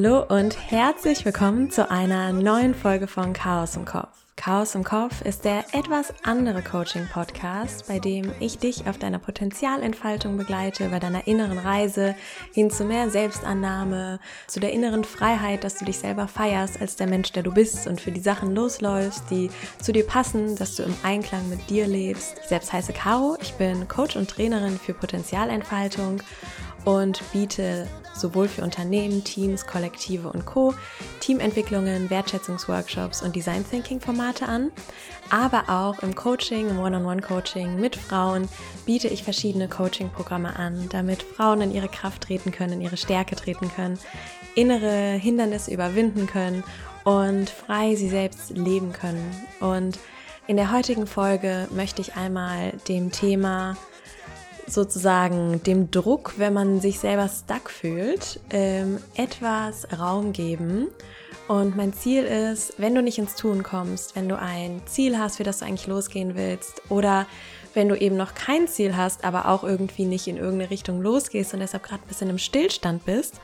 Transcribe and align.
Hallo 0.00 0.24
und 0.28 0.56
herzlich 0.70 1.24
willkommen 1.24 1.72
zu 1.72 1.90
einer 1.90 2.32
neuen 2.32 2.72
Folge 2.72 3.08
von 3.08 3.32
Chaos 3.32 3.74
im 3.74 3.84
Kopf. 3.84 4.10
Chaos 4.36 4.76
im 4.76 4.84
Kopf 4.84 5.22
ist 5.22 5.44
der 5.44 5.64
etwas 5.72 6.14
andere 6.22 6.62
Coaching-Podcast, 6.62 7.88
bei 7.88 7.98
dem 7.98 8.30
ich 8.38 8.58
dich 8.58 8.86
auf 8.86 8.96
deiner 8.98 9.18
Potenzialentfaltung 9.18 10.36
begleite, 10.36 10.88
bei 10.90 11.00
deiner 11.00 11.26
inneren 11.26 11.58
Reise 11.58 12.14
hin 12.52 12.70
zu 12.70 12.84
mehr 12.84 13.10
Selbstannahme, 13.10 14.20
zu 14.46 14.60
der 14.60 14.72
inneren 14.72 15.02
Freiheit, 15.02 15.64
dass 15.64 15.74
du 15.74 15.84
dich 15.84 15.98
selber 15.98 16.28
feierst 16.28 16.80
als 16.80 16.94
der 16.94 17.08
Mensch, 17.08 17.32
der 17.32 17.42
du 17.42 17.52
bist 17.52 17.88
und 17.88 18.00
für 18.00 18.12
die 18.12 18.20
Sachen 18.20 18.54
losläufst, 18.54 19.24
die 19.30 19.50
zu 19.82 19.90
dir 19.90 20.06
passen, 20.06 20.54
dass 20.54 20.76
du 20.76 20.84
im 20.84 20.94
Einklang 21.02 21.48
mit 21.48 21.68
dir 21.68 21.88
lebst. 21.88 22.36
Ich 22.40 22.48
selbst 22.48 22.72
heiße 22.72 22.92
Caro, 22.92 23.36
ich 23.40 23.54
bin 23.54 23.88
Coach 23.88 24.14
und 24.14 24.30
Trainerin 24.30 24.78
für 24.78 24.94
Potenzialentfaltung 24.94 26.20
und 26.88 27.20
biete 27.34 27.86
sowohl 28.14 28.48
für 28.48 28.62
Unternehmen, 28.62 29.22
Teams, 29.22 29.66
Kollektive 29.66 30.32
und 30.32 30.46
Co. 30.46 30.72
Teamentwicklungen, 31.20 32.08
Wertschätzungsworkshops 32.08 33.20
und 33.20 33.36
Design 33.36 33.62
Thinking 33.68 34.00
Formate 34.00 34.48
an. 34.48 34.72
Aber 35.28 35.68
auch 35.68 36.02
im 36.02 36.14
Coaching, 36.14 36.70
im 36.70 36.78
One-on-One-Coaching 36.78 37.78
mit 37.78 37.94
Frauen 37.94 38.48
biete 38.86 39.08
ich 39.08 39.22
verschiedene 39.22 39.68
Coaching-Programme 39.68 40.56
an, 40.56 40.88
damit 40.88 41.22
Frauen 41.22 41.60
in 41.60 41.74
ihre 41.74 41.88
Kraft 41.88 42.22
treten 42.22 42.52
können, 42.52 42.72
in 42.72 42.80
ihre 42.80 42.96
Stärke 42.96 43.36
treten 43.36 43.70
können, 43.70 43.98
innere 44.54 45.12
Hindernisse 45.12 45.70
überwinden 45.70 46.26
können 46.26 46.64
und 47.04 47.50
frei 47.50 47.96
sie 47.96 48.08
selbst 48.08 48.56
leben 48.56 48.94
können. 48.94 49.30
Und 49.60 49.98
in 50.46 50.56
der 50.56 50.72
heutigen 50.72 51.06
Folge 51.06 51.68
möchte 51.70 52.00
ich 52.00 52.16
einmal 52.16 52.72
dem 52.88 53.12
Thema 53.12 53.76
sozusagen 54.72 55.62
dem 55.62 55.90
Druck, 55.90 56.34
wenn 56.36 56.52
man 56.52 56.80
sich 56.80 56.98
selber 56.98 57.28
stuck 57.28 57.70
fühlt, 57.70 58.40
ähm, 58.50 58.98
etwas 59.14 59.86
Raum 59.98 60.32
geben. 60.32 60.88
Und 61.48 61.76
mein 61.76 61.94
Ziel 61.94 62.24
ist, 62.24 62.74
wenn 62.78 62.94
du 62.94 63.02
nicht 63.02 63.18
ins 63.18 63.34
Tun 63.34 63.62
kommst, 63.62 64.14
wenn 64.16 64.28
du 64.28 64.38
ein 64.38 64.82
Ziel 64.84 65.18
hast, 65.18 65.38
für 65.38 65.44
das 65.44 65.60
du 65.60 65.64
eigentlich 65.64 65.86
losgehen 65.86 66.34
willst, 66.34 66.82
oder 66.90 67.26
wenn 67.74 67.88
du 67.88 67.96
eben 67.96 68.16
noch 68.16 68.34
kein 68.34 68.68
Ziel 68.68 68.96
hast, 68.96 69.24
aber 69.24 69.48
auch 69.48 69.64
irgendwie 69.64 70.04
nicht 70.04 70.26
in 70.26 70.36
irgendeine 70.36 70.70
Richtung 70.70 71.00
losgehst 71.00 71.54
und 71.54 71.60
deshalb 71.60 71.84
gerade 71.84 72.02
ein 72.02 72.08
bisschen 72.08 72.28
im 72.28 72.38
Stillstand 72.38 73.06
bist, 73.06 73.40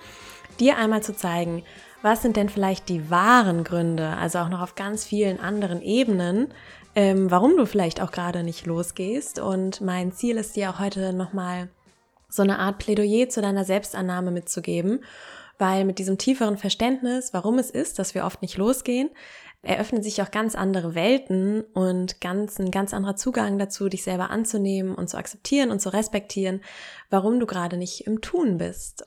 dir 0.61 0.77
einmal 0.77 1.03
zu 1.03 1.16
zeigen, 1.16 1.62
was 2.03 2.20
sind 2.20 2.36
denn 2.36 2.50
vielleicht 2.50 2.91
die 2.91 3.11
wahren 3.11 3.64
Gründe, 3.64 4.09
also 4.09 4.41
auch 4.41 4.50
noch 4.50 4.61
auf 4.61 4.75
ganz 4.75 5.05
vielen 5.05 5.41
anderen 5.41 5.81
Ebenen, 5.81 6.48
ähm, 6.95 7.31
warum 7.31 7.56
du 7.56 7.67
vielleicht 7.67 8.00
auch 8.00 8.11
gerade 8.11 8.42
nicht 8.42 8.67
losgehst. 8.67 9.39
Und 9.39 9.81
mein 9.81 10.12
Ziel 10.12 10.37
ist 10.37 10.56
dir 10.56 10.70
auch 10.70 10.78
heute 10.78 11.12
nochmal 11.12 11.69
so 12.28 12.42
eine 12.42 12.59
Art 12.59 12.78
Plädoyer 12.78 13.28
zu 13.28 13.42
deiner 13.42 13.64
Selbstannahme 13.64 14.31
mitzugeben, 14.31 15.05
weil 15.59 15.84
mit 15.84 15.98
diesem 15.98 16.19
tieferen 16.19 16.59
Verständnis, 16.59 17.33
warum 17.33 17.59
es 17.59 17.70
ist, 17.70 17.98
dass 17.98 18.15
wir 18.15 18.25
oft 18.25 18.42
nicht 18.42 18.56
losgehen, 18.56 19.11
eröffnen 19.62 20.03
sich 20.03 20.20
auch 20.20 20.31
ganz 20.31 20.55
andere 20.55 20.95
Welten 20.95 21.62
und 21.72 22.20
ganz, 22.20 22.59
ein 22.59 22.70
ganz 22.70 22.92
anderer 22.92 23.17
Zugang 23.17 23.59
dazu, 23.59 23.89
dich 23.89 24.03
selber 24.03 24.31
anzunehmen 24.31 24.95
und 24.95 25.09
zu 25.09 25.17
akzeptieren 25.17 25.70
und 25.70 25.81
zu 25.81 25.92
respektieren, 25.92 26.61
warum 27.11 27.41
du 27.41 27.47
gerade 27.47 27.77
nicht 27.77 28.06
im 28.06 28.20
Tun 28.20 28.59
bist. 28.59 29.06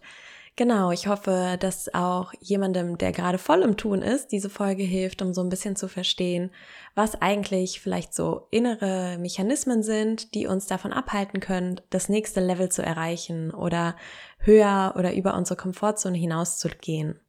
Genau, 0.58 0.90
ich 0.90 1.06
hoffe, 1.06 1.56
dass 1.60 1.94
auch 1.94 2.34
jemandem, 2.42 2.98
der 2.98 3.12
gerade 3.12 3.38
voll 3.38 3.62
im 3.62 3.78
Tun 3.78 4.02
ist, 4.02 4.32
diese 4.32 4.50
Folge 4.50 4.82
hilft, 4.82 5.22
um 5.22 5.32
so 5.32 5.42
ein 5.42 5.50
bisschen 5.50 5.76
zu 5.76 5.88
verstehen, 5.88 6.50
was 6.96 7.22
eigentlich 7.22 7.80
vielleicht 7.80 8.16
so 8.16 8.48
innere 8.50 9.20
Mechanismen 9.20 9.84
sind, 9.84 10.34
die 10.34 10.48
uns 10.48 10.66
davon 10.66 10.94
abhalten 10.94 11.42
können, 11.42 11.80
das 11.92 12.10
nächste 12.10 12.40
Level 12.40 12.70
zu 12.70 12.82
erreichen 12.82 13.52
oder 13.52 13.96
höher 14.40 14.96
oder 14.98 15.14
über 15.14 15.36
unsere 15.36 15.58
Komfortzone 15.58 16.18
hinauszugehen. 16.18 17.20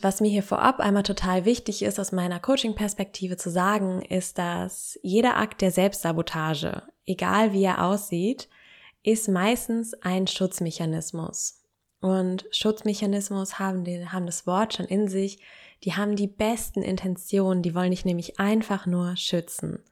Was 0.00 0.22
mir 0.22 0.30
hier 0.30 0.42
vorab 0.42 0.80
einmal 0.80 1.02
total 1.02 1.44
wichtig 1.44 1.82
ist, 1.82 2.00
aus 2.00 2.10
meiner 2.10 2.40
Coaching-Perspektive 2.40 3.36
zu 3.36 3.50
sagen, 3.50 4.00
ist, 4.00 4.38
dass 4.38 4.98
jeder 5.02 5.36
Akt 5.36 5.60
der 5.60 5.72
Selbstsabotage, 5.72 6.84
egal 7.04 7.52
wie 7.52 7.64
er 7.64 7.84
aussieht, 7.84 8.48
ist 9.02 9.28
meistens 9.28 9.92
ein 10.02 10.26
Schutzmechanismus. 10.26 11.65
Und 12.06 12.46
Schutzmechanismus 12.52 13.58
haben, 13.58 13.82
die, 13.82 14.06
haben 14.06 14.26
das 14.26 14.46
Wort 14.46 14.74
schon 14.74 14.86
in 14.86 15.08
sich. 15.08 15.40
Die 15.82 15.94
haben 15.94 16.14
die 16.14 16.28
besten 16.28 16.82
Intentionen. 16.82 17.62
Die 17.62 17.74
wollen 17.74 17.90
dich 17.90 18.04
nämlich 18.04 18.38
einfach 18.38 18.86
nur 18.86 19.16
schützen. 19.16 19.82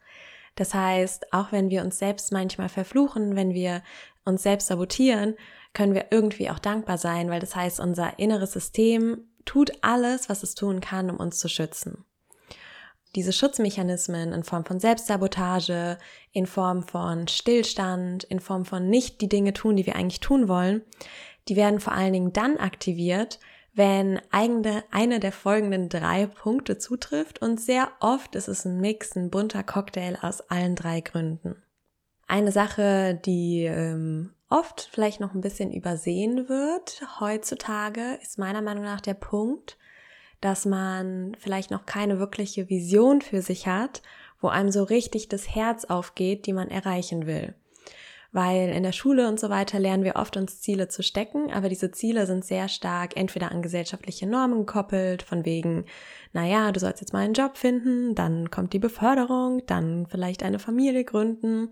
Das 0.55 0.75
heißt, 0.75 1.33
auch 1.33 1.51
wenn 1.51 1.71
wir 1.71 1.83
uns 1.83 1.99
selbst 1.99 2.31
manchmal 2.31 2.69
verfluchen, 2.69 3.35
wenn 3.35 3.53
wir 3.53 3.83
uns 4.25 4.45
selbst 4.45 4.69
sabotieren, 4.69 5.35
können 5.73 5.93
wir 5.93 6.07
irgendwie 6.13 6.51
auch 6.51 6.61
dankbar 6.61 6.99
sein, 6.99 7.31
weil 7.31 7.41
das 7.41 7.57
heißt, 7.57 7.81
unser 7.81 8.17
inneres 8.21 8.53
System 8.53 9.25
tut 9.45 9.73
alles, 9.83 10.29
was 10.29 10.45
es 10.45 10.55
tun 10.55 10.81
kann, 10.81 11.11
um 11.11 11.17
uns 11.17 11.41
zu 11.41 11.49
schützen. 11.49 12.05
Diese 13.17 13.33
Schutzmechanismen 13.33 14.33
in 14.33 14.45
Form 14.45 14.65
von 14.65 14.79
Selbstsabotage, 14.79 15.99
in 16.31 16.47
Form 16.47 16.85
von 16.85 17.27
Stillstand, 17.27 18.23
in 18.23 18.39
Form 18.39 18.65
von 18.65 18.89
nicht 18.89 19.21
die 19.21 19.29
Dinge 19.29 19.53
tun, 19.53 19.75
die 19.75 19.87
wir 19.87 19.97
eigentlich 19.97 20.21
tun 20.21 20.47
wollen, 20.47 20.83
die 21.49 21.57
werden 21.57 21.81
vor 21.81 21.93
allen 21.93 22.13
Dingen 22.13 22.33
dann 22.33 22.57
aktiviert, 22.57 23.39
wenn 23.75 24.21
eigene, 24.31 24.85
eine 24.93 25.19
der 25.19 25.33
folgenden 25.33 25.89
drei 25.89 26.27
Punkte 26.27 26.79
zutrifft 26.79 27.43
und 27.43 27.61
sehr 27.61 27.91
oft 28.01 28.37
ist 28.37 28.49
es 28.49 28.65
ein 28.65 28.81
Mix, 28.81 29.17
ein 29.17 29.31
bunter 29.31 29.65
Cocktail 29.65 30.17
aus 30.23 30.41
allen 30.43 30.77
drei 30.77 31.01
Gründen. 31.01 31.57
Eine 32.27 32.53
Sache, 32.53 33.21
die 33.27 33.65
ähm, 33.65 34.33
oft 34.49 34.89
vielleicht 34.93 35.21
noch 35.21 35.35
ein 35.35 35.41
bisschen 35.41 35.73
übersehen 35.73 36.49
wird 36.49 37.03
heutzutage, 37.21 38.19
ist 38.23 38.39
meiner 38.39 38.63
Meinung 38.63 38.85
nach 38.85 39.01
der 39.01 39.15
Punkt, 39.15 39.77
dass 40.41 40.65
man 40.65 41.37
vielleicht 41.39 41.71
noch 41.71 41.85
keine 41.85 42.19
wirkliche 42.19 42.69
Vision 42.69 43.23
für 43.23 43.43
sich 43.43 43.67
hat, 43.67 44.03
wo 44.41 44.49
einem 44.49 44.71
so 44.71 44.85
richtig 44.85 45.29
das 45.29 45.55
Herz 45.55 45.85
aufgeht, 45.85 46.47
die 46.47 46.53
man 46.53 46.69
erreichen 46.69 47.27
will 47.27 47.55
weil 48.35 48.71
in 48.71 48.83
der 48.83 48.93
Schule 48.93 49.29
und 49.29 49.39
so 49.39 49.49
weiter 49.49 49.79
lernen 49.79 50.03
wir 50.03 50.17
oft 50.17 50.37
uns 50.37 50.61
Ziele 50.61 50.89
zu 50.89 51.05
stecken, 51.05 51.53
aber 51.53 51.69
diese 51.69 51.93
Ziele 51.93 52.27
sind 52.27 52.45
sehr 52.45 52.69
stark 52.69 53.17
entweder 53.17 53.53
an 53.53 53.63
gesellschaftliche 53.63 54.27
Normen 54.27 54.67
gekoppelt, 54.67 55.23
von 55.23 55.45
wegen, 55.45 55.85
naja, 56.33 56.73
du 56.73 56.81
sollst 56.81 57.01
jetzt 57.01 57.13
mal 57.13 57.21
einen 57.21 57.35
Job 57.35 57.57
finden, 57.57 58.17
dann 58.17 58.51
kommt 58.51 58.73
die 58.73 58.81
Beförderung, 58.81 59.63
dann 59.67 60.09
vielleicht 60.09 60.43
eine 60.43 60.59
Familie 60.59 61.05
gründen. 61.05 61.69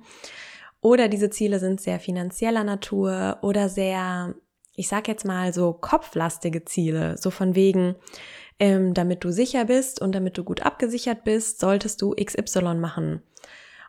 Oder 0.80 1.08
diese 1.08 1.30
Ziele 1.30 1.58
sind 1.58 1.80
sehr 1.80 1.98
finanzieller 1.98 2.62
Natur 2.62 3.38
oder 3.42 3.68
sehr, 3.68 4.36
ich 4.76 4.86
sag 4.86 5.08
jetzt 5.08 5.24
mal 5.24 5.52
so 5.52 5.72
kopflastige 5.72 6.64
Ziele, 6.64 7.18
so 7.18 7.30
von 7.30 7.56
wegen, 7.56 7.96
ähm, 8.60 8.94
damit 8.94 9.24
du 9.24 9.32
sicher 9.32 9.64
bist 9.64 10.00
und 10.00 10.14
damit 10.14 10.38
du 10.38 10.44
gut 10.44 10.62
abgesichert 10.62 11.24
bist, 11.24 11.58
solltest 11.58 12.00
du 12.02 12.14
XY 12.14 12.74
machen. 12.74 13.20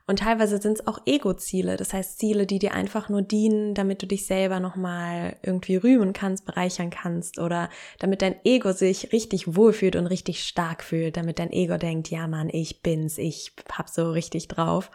Und 0.06 0.19
teilweise 0.19 0.62
sind 0.62 0.80
es 0.80 0.88
auch 0.88 1.00
Ego-Ziele, 1.06 1.78
das 1.78 1.94
heißt 1.94 2.19
Ziele, 2.19 2.46
die 2.46 2.59
dir 2.59 2.74
einfach 2.74 3.08
nur 3.08 3.22
dienen, 3.22 3.74
damit 3.74 4.02
du 4.02 4.06
dich 4.06 4.25
selber 4.25 4.59
nochmal 4.59 5.38
irgendwie 5.44 5.78
rühmen 5.78 6.12
kannst, 6.12 6.46
bereichern 6.46 6.90
kannst 6.90 7.40
oder 7.40 7.69
damit 8.00 8.22
dein 8.22 8.36
Ego 8.44 8.74
sich 8.74 9.14
richtig 9.14 9.56
wohlfühlt 9.56 9.96
und 9.96 10.08
richtig 10.08 10.44
stark 10.44 10.84
fühlt, 10.84 11.16
damit 11.16 11.40
dein 11.40 11.53
Ego 11.53 11.78
denkt, 11.78 12.09
ja 12.09 12.28
Mann, 12.28 12.50
ich 12.52 12.81
bin's, 12.81 13.18
ich 13.18 13.53
hab 13.72 13.88
so 13.88 14.12
richtig 14.12 14.50
drauf. 14.50 14.91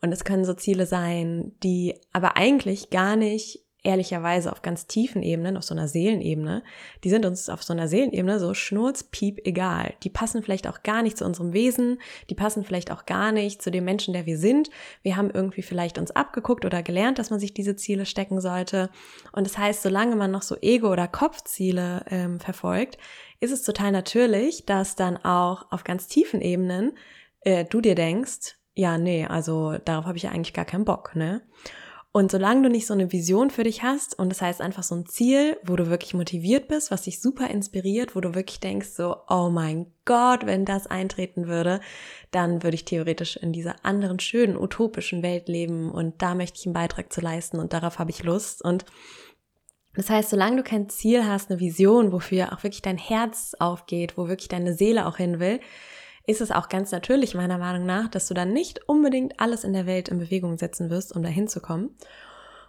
Und 0.00 0.12
es 0.12 0.24
können 0.24 0.44
so 0.44 0.54
Ziele 0.54 0.86
sein, 0.86 1.52
die 1.64 1.94
aber 2.12 2.36
eigentlich 2.36 2.90
gar 2.90 3.16
nicht 3.16 3.64
ehrlicherweise 3.84 4.52
auf 4.52 4.62
ganz 4.62 4.86
tiefen 4.86 5.22
Ebenen, 5.22 5.56
auf 5.56 5.64
so 5.64 5.74
einer 5.74 5.88
Seelenebene, 5.88 6.62
die 7.02 7.10
sind 7.10 7.26
uns 7.26 7.48
auf 7.48 7.62
so 7.62 7.72
einer 7.72 7.88
Seelenebene 7.88 8.38
so 8.38 8.54
schnurzpiep 8.54 9.40
egal. 9.44 9.94
Die 10.04 10.10
passen 10.10 10.42
vielleicht 10.42 10.68
auch 10.68 10.82
gar 10.82 11.02
nicht 11.02 11.18
zu 11.18 11.24
unserem 11.24 11.52
Wesen, 11.52 12.00
die 12.30 12.34
passen 12.34 12.64
vielleicht 12.64 12.92
auch 12.92 13.06
gar 13.06 13.32
nicht 13.32 13.60
zu 13.60 13.70
dem 13.70 13.84
Menschen, 13.84 14.14
der 14.14 14.26
wir 14.26 14.38
sind. 14.38 14.70
Wir 15.02 15.16
haben 15.16 15.30
irgendwie 15.30 15.62
vielleicht 15.62 15.98
uns 15.98 16.12
abgeguckt 16.12 16.64
oder 16.64 16.82
gelernt, 16.82 17.18
dass 17.18 17.30
man 17.30 17.40
sich 17.40 17.54
diese 17.54 17.74
Ziele 17.74 18.06
stecken 18.06 18.40
sollte. 18.40 18.88
Und 19.32 19.46
das 19.46 19.58
heißt, 19.58 19.82
solange 19.82 20.14
man 20.14 20.30
noch 20.30 20.42
so 20.42 20.56
Ego- 20.60 20.92
oder 20.92 21.08
Kopfziele 21.08 22.04
ähm, 22.08 22.38
verfolgt, 22.38 22.98
ist 23.40 23.50
es 23.50 23.62
total 23.62 23.90
natürlich, 23.90 24.64
dass 24.64 24.94
dann 24.94 25.16
auch 25.16 25.72
auf 25.72 25.82
ganz 25.82 26.06
tiefen 26.06 26.40
Ebenen 26.40 26.92
äh, 27.40 27.64
du 27.64 27.80
dir 27.80 27.96
denkst, 27.96 28.56
ja, 28.74 28.96
nee, 28.96 29.26
also 29.26 29.76
darauf 29.84 30.06
habe 30.06 30.16
ich 30.16 30.22
ja 30.22 30.30
eigentlich 30.30 30.54
gar 30.54 30.64
keinen 30.64 30.84
Bock, 30.84 31.14
ne? 31.14 31.42
Und 32.14 32.30
solange 32.30 32.64
du 32.64 32.68
nicht 32.68 32.86
so 32.86 32.92
eine 32.92 33.10
Vision 33.10 33.48
für 33.48 33.64
dich 33.64 33.82
hast 33.82 34.18
und 34.18 34.28
das 34.28 34.42
heißt 34.42 34.60
einfach 34.60 34.82
so 34.82 34.94
ein 34.94 35.06
Ziel, 35.06 35.56
wo 35.64 35.76
du 35.76 35.88
wirklich 35.88 36.12
motiviert 36.12 36.68
bist, 36.68 36.90
was 36.90 37.02
dich 37.02 37.22
super 37.22 37.48
inspiriert, 37.48 38.14
wo 38.14 38.20
du 38.20 38.34
wirklich 38.34 38.60
denkst 38.60 38.88
so, 38.90 39.16
oh 39.28 39.48
mein 39.48 39.86
Gott, 40.04 40.44
wenn 40.44 40.66
das 40.66 40.86
eintreten 40.86 41.46
würde, 41.46 41.80
dann 42.30 42.62
würde 42.62 42.74
ich 42.74 42.84
theoretisch 42.84 43.36
in 43.36 43.54
dieser 43.54 43.82
anderen 43.82 44.18
schönen 44.18 44.58
utopischen 44.58 45.22
Welt 45.22 45.48
leben 45.48 45.90
und 45.90 46.20
da 46.20 46.34
möchte 46.34 46.58
ich 46.60 46.66
einen 46.66 46.74
Beitrag 46.74 47.10
zu 47.10 47.22
leisten 47.22 47.58
und 47.58 47.72
darauf 47.72 47.98
habe 47.98 48.10
ich 48.10 48.22
Lust. 48.22 48.62
Und 48.62 48.84
das 49.94 50.10
heißt, 50.10 50.28
solange 50.28 50.56
du 50.56 50.62
kein 50.64 50.90
Ziel 50.90 51.24
hast, 51.24 51.50
eine 51.50 51.60
Vision, 51.60 52.12
wofür 52.12 52.52
auch 52.52 52.62
wirklich 52.62 52.82
dein 52.82 52.98
Herz 52.98 53.54
aufgeht, 53.58 54.18
wo 54.18 54.28
wirklich 54.28 54.48
deine 54.48 54.74
Seele 54.74 55.06
auch 55.06 55.16
hin 55.16 55.40
will, 55.40 55.60
ist 56.26 56.40
es 56.40 56.50
auch 56.50 56.68
ganz 56.68 56.92
natürlich 56.92 57.34
meiner 57.34 57.58
Meinung 57.58 57.84
nach, 57.84 58.08
dass 58.08 58.28
du 58.28 58.34
dann 58.34 58.52
nicht 58.52 58.88
unbedingt 58.88 59.40
alles 59.40 59.64
in 59.64 59.72
der 59.72 59.86
Welt 59.86 60.08
in 60.08 60.18
Bewegung 60.18 60.58
setzen 60.58 60.90
wirst, 60.90 61.14
um 61.14 61.22
dahin 61.22 61.48
zu 61.48 61.60
kommen. 61.60 61.96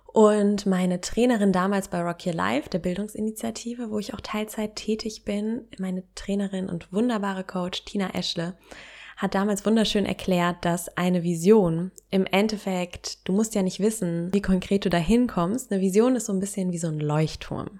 Und 0.07 0.67
meine 0.67 1.01
Trainerin 1.01 1.51
damals 1.51 1.87
bei 1.87 2.01
Rock 2.01 2.25
Your 2.27 2.33
Life, 2.33 2.69
der 2.69 2.79
Bildungsinitiative, 2.79 3.89
wo 3.89 3.97
ich 3.97 4.13
auch 4.13 4.21
Teilzeit 4.21 4.75
tätig 4.75 5.25
bin, 5.25 5.67
meine 5.79 6.03
Trainerin 6.13 6.69
und 6.69 6.93
wunderbare 6.93 7.43
Coach 7.43 7.83
Tina 7.85 8.11
Eschle, 8.13 8.55
hat 9.17 9.33
damals 9.35 9.65
wunderschön 9.65 10.05
erklärt, 10.05 10.57
dass 10.65 10.97
eine 10.97 11.23
Vision 11.23 11.91
im 12.11 12.25
Endeffekt, 12.25 13.27
du 13.27 13.33
musst 13.33 13.55
ja 13.55 13.63
nicht 13.63 13.79
wissen, 13.79 14.31
wie 14.33 14.41
konkret 14.41 14.85
du 14.85 14.89
da 14.89 14.97
hinkommst. 14.97 15.71
Eine 15.71 15.81
Vision 15.81 16.15
ist 16.15 16.27
so 16.27 16.33
ein 16.33 16.39
bisschen 16.39 16.71
wie 16.71 16.77
so 16.77 16.87
ein 16.87 16.99
Leuchtturm. 16.99 17.79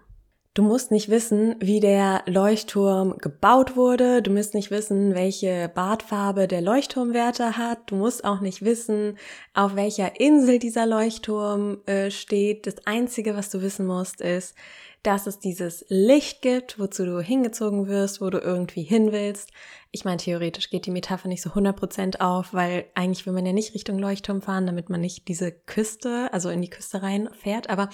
Du 0.56 0.62
musst 0.62 0.92
nicht 0.92 1.10
wissen, 1.10 1.56
wie 1.60 1.80
der 1.80 2.22
Leuchtturm 2.28 3.18
gebaut 3.18 3.76
wurde. 3.76 4.22
Du 4.22 4.30
musst 4.30 4.54
nicht 4.54 4.70
wissen, 4.70 5.16
welche 5.16 5.68
Bartfarbe 5.74 6.48
der 6.48 6.62
Leuchtturmwärter 6.62 7.58
hat. 7.58 7.90
Du 7.90 7.96
musst 7.96 8.24
auch 8.24 8.40
nicht 8.40 8.64
wissen, 8.64 9.18
auf 9.56 9.76
welcher 9.76 10.20
Insel 10.20 10.60
dieser 10.60 10.86
Leuchtturm 10.86 11.80
äh, 11.88 12.12
steht. 12.12 12.68
Das 12.68 12.86
Einzige, 12.86 13.36
was 13.36 13.50
du 13.50 13.64
wissen 13.64 13.88
musst, 13.88 14.22
ist, 14.22 14.54
dass 15.02 15.26
es 15.26 15.40
dieses 15.40 15.86
Licht 15.90 16.44
gibt, 16.44 16.78
wozu 16.80 17.04
du 17.04 17.20
hingezogen 17.20 17.88
wirst, 17.88 18.22
wo 18.22 18.30
du 18.30 18.38
irgendwie 18.38 18.84
hin 18.84 19.12
willst. 19.12 19.50
Ich 19.92 20.06
meine, 20.06 20.18
theoretisch 20.18 20.70
geht 20.70 20.86
die 20.86 20.92
Metapher 20.92 21.28
nicht 21.28 21.42
so 21.42 21.50
100% 21.50 22.22
auf, 22.22 22.54
weil 22.54 22.86
eigentlich 22.94 23.26
will 23.26 23.34
man 23.34 23.46
ja 23.46 23.54
nicht 23.54 23.74
Richtung 23.74 24.00
Leuchtturm 24.00 24.42
fahren, 24.42 24.66
damit 24.66 24.90
man 24.90 25.02
nicht 25.02 25.28
diese 25.28 25.52
Küste, 25.52 26.32
also 26.32 26.50
in 26.50 26.62
die 26.62 26.70
Küste 26.70 27.02
rein 27.02 27.28
fährt. 27.34 27.70
Aber 27.70 27.90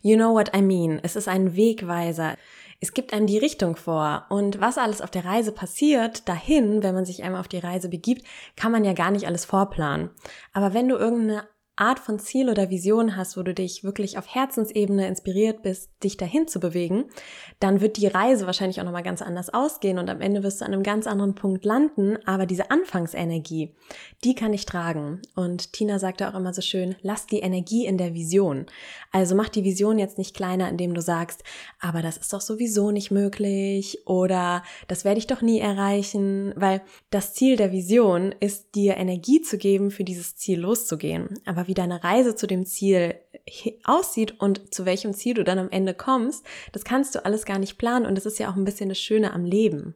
You 0.00 0.16
know 0.16 0.32
what 0.32 0.56
I 0.56 0.62
mean. 0.62 1.00
Es 1.02 1.16
ist 1.16 1.28
ein 1.28 1.56
Wegweiser. 1.56 2.36
Es 2.80 2.94
gibt 2.94 3.12
einem 3.12 3.26
die 3.26 3.38
Richtung 3.38 3.76
vor. 3.76 4.26
Und 4.30 4.60
was 4.60 4.78
alles 4.78 5.02
auf 5.02 5.10
der 5.10 5.24
Reise 5.24 5.52
passiert, 5.52 6.28
dahin, 6.28 6.82
wenn 6.82 6.94
man 6.94 7.04
sich 7.04 7.22
einmal 7.22 7.40
auf 7.40 7.48
die 7.48 7.58
Reise 7.58 7.88
begibt, 7.88 8.26
kann 8.56 8.72
man 8.72 8.84
ja 8.84 8.94
gar 8.94 9.10
nicht 9.10 9.26
alles 9.26 9.44
vorplanen. 9.44 10.10
Aber 10.52 10.72
wenn 10.72 10.88
du 10.88 10.96
irgendeine 10.96 11.44
Art 11.80 11.98
von 11.98 12.18
Ziel 12.18 12.50
oder 12.50 12.70
Vision 12.70 13.16
hast, 13.16 13.36
wo 13.36 13.42
du 13.42 13.54
dich 13.54 13.82
wirklich 13.82 14.18
auf 14.18 14.34
Herzensebene 14.34 15.08
inspiriert 15.08 15.62
bist, 15.62 15.90
dich 16.04 16.16
dahin 16.16 16.46
zu 16.46 16.60
bewegen, 16.60 17.04
dann 17.58 17.80
wird 17.80 17.96
die 17.96 18.06
Reise 18.06 18.46
wahrscheinlich 18.46 18.80
auch 18.80 18.84
nochmal 18.84 19.02
ganz 19.02 19.22
anders 19.22 19.48
ausgehen 19.48 19.98
und 19.98 20.10
am 20.10 20.20
Ende 20.20 20.42
wirst 20.42 20.60
du 20.60 20.66
an 20.66 20.72
einem 20.72 20.82
ganz 20.82 21.06
anderen 21.06 21.34
Punkt 21.34 21.64
landen, 21.64 22.18
aber 22.26 22.44
diese 22.44 22.70
Anfangsenergie, 22.70 23.74
die 24.24 24.34
kann 24.34 24.52
ich 24.52 24.66
tragen. 24.66 25.22
Und 25.34 25.72
Tina 25.72 25.98
sagte 25.98 26.28
auch 26.28 26.34
immer 26.34 26.52
so 26.52 26.60
schön, 26.60 26.96
lass 27.00 27.26
die 27.26 27.40
Energie 27.40 27.86
in 27.86 27.96
der 27.96 28.14
Vision. 28.14 28.66
Also 29.10 29.34
mach 29.34 29.48
die 29.48 29.64
Vision 29.64 29.98
jetzt 29.98 30.18
nicht 30.18 30.36
kleiner, 30.36 30.68
indem 30.68 30.92
du 30.92 31.00
sagst, 31.00 31.42
aber 31.80 32.02
das 32.02 32.18
ist 32.18 32.32
doch 32.32 32.42
sowieso 32.42 32.90
nicht 32.90 33.10
möglich 33.10 34.06
oder 34.06 34.62
das 34.86 35.04
werde 35.04 35.18
ich 35.18 35.26
doch 35.26 35.40
nie 35.40 35.60
erreichen, 35.60 36.52
weil 36.56 36.82
das 37.10 37.32
Ziel 37.32 37.56
der 37.56 37.72
Vision 37.72 38.34
ist, 38.38 38.74
dir 38.74 38.96
Energie 38.98 39.40
zu 39.40 39.56
geben, 39.56 39.90
für 39.90 40.04
dieses 40.04 40.36
Ziel 40.36 40.60
loszugehen. 40.60 41.40
Aber 41.46 41.66
wie 41.70 41.74
deine 41.74 42.02
Reise 42.02 42.34
zu 42.34 42.48
dem 42.48 42.66
Ziel 42.66 43.14
aussieht 43.84 44.40
und 44.40 44.74
zu 44.74 44.84
welchem 44.86 45.14
Ziel 45.14 45.34
du 45.34 45.44
dann 45.44 45.60
am 45.60 45.70
Ende 45.70 45.94
kommst, 45.94 46.44
das 46.72 46.82
kannst 46.82 47.14
du 47.14 47.24
alles 47.24 47.44
gar 47.44 47.60
nicht 47.60 47.78
planen 47.78 48.06
und 48.06 48.16
das 48.16 48.26
ist 48.26 48.40
ja 48.40 48.50
auch 48.50 48.56
ein 48.56 48.64
bisschen 48.64 48.88
das 48.88 48.98
Schöne 48.98 49.32
am 49.32 49.44
Leben. 49.44 49.94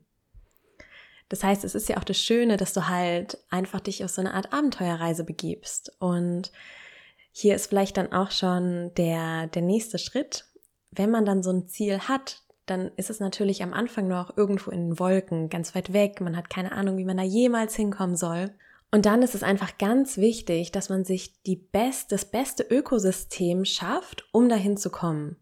Das 1.28 1.42
heißt, 1.42 1.64
es 1.64 1.74
ist 1.74 1.88
ja 1.88 1.96
auch 1.96 2.04
das 2.04 2.20
Schöne, 2.20 2.56
dass 2.56 2.74
du 2.74 2.86
halt 2.88 3.38
einfach 3.50 3.80
dich 3.80 4.04
auf 4.04 4.10
so 4.10 4.20
eine 4.20 4.34
Art 4.34 4.52
Abenteuerreise 4.52 5.24
begibst. 5.24 5.90
Und 5.98 6.52
hier 7.32 7.56
ist 7.56 7.66
vielleicht 7.66 7.96
dann 7.96 8.12
auch 8.12 8.30
schon 8.30 8.92
der, 8.96 9.48
der 9.48 9.62
nächste 9.62 9.98
Schritt. 9.98 10.44
Wenn 10.92 11.10
man 11.10 11.26
dann 11.26 11.42
so 11.42 11.50
ein 11.50 11.66
Ziel 11.66 11.98
hat, 11.98 12.42
dann 12.66 12.92
ist 12.96 13.10
es 13.10 13.18
natürlich 13.18 13.64
am 13.64 13.72
Anfang 13.72 14.06
noch 14.06 14.36
irgendwo 14.36 14.70
in 14.70 14.90
den 14.90 14.98
Wolken, 15.00 15.48
ganz 15.48 15.74
weit 15.74 15.92
weg. 15.92 16.20
Man 16.20 16.36
hat 16.36 16.50
keine 16.50 16.70
Ahnung, 16.70 16.98
wie 16.98 17.04
man 17.04 17.16
da 17.16 17.24
jemals 17.24 17.74
hinkommen 17.74 18.16
soll. 18.16 18.54
Und 18.94 19.06
dann 19.06 19.22
ist 19.22 19.34
es 19.34 19.42
einfach 19.42 19.76
ganz 19.76 20.18
wichtig, 20.18 20.70
dass 20.70 20.88
man 20.88 21.04
sich 21.04 21.42
die 21.42 21.56
best, 21.56 22.12
das 22.12 22.24
beste 22.24 22.62
Ökosystem 22.62 23.64
schafft, 23.64 24.24
um 24.30 24.48
dahin 24.48 24.76
zu 24.76 24.88
kommen. 24.88 25.34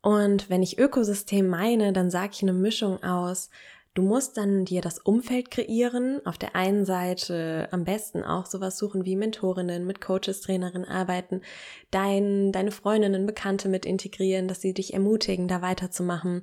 Und 0.00 0.48
wenn 0.48 0.62
ich 0.62 0.78
Ökosystem 0.78 1.48
meine, 1.48 1.92
dann 1.92 2.10
sage 2.10 2.30
ich 2.32 2.40
eine 2.40 2.54
Mischung 2.54 3.02
aus 3.02 3.50
Du 3.94 4.00
musst 4.00 4.38
dann 4.38 4.64
dir 4.64 4.80
das 4.80 4.98
Umfeld 4.98 5.50
kreieren. 5.50 6.24
Auf 6.24 6.38
der 6.38 6.56
einen 6.56 6.86
Seite 6.86 7.68
am 7.72 7.84
besten 7.84 8.22
auch 8.22 8.46
sowas 8.46 8.78
suchen 8.78 9.04
wie 9.04 9.16
Mentorinnen, 9.16 9.86
mit 9.86 10.00
Coaches, 10.00 10.40
Trainerinnen 10.40 10.88
arbeiten, 10.88 11.42
dein, 11.90 12.52
deine 12.52 12.70
Freundinnen, 12.70 13.26
Bekannte 13.26 13.68
mit 13.68 13.84
integrieren, 13.84 14.48
dass 14.48 14.62
sie 14.62 14.72
dich 14.72 14.94
ermutigen, 14.94 15.46
da 15.46 15.60
weiterzumachen. 15.60 16.42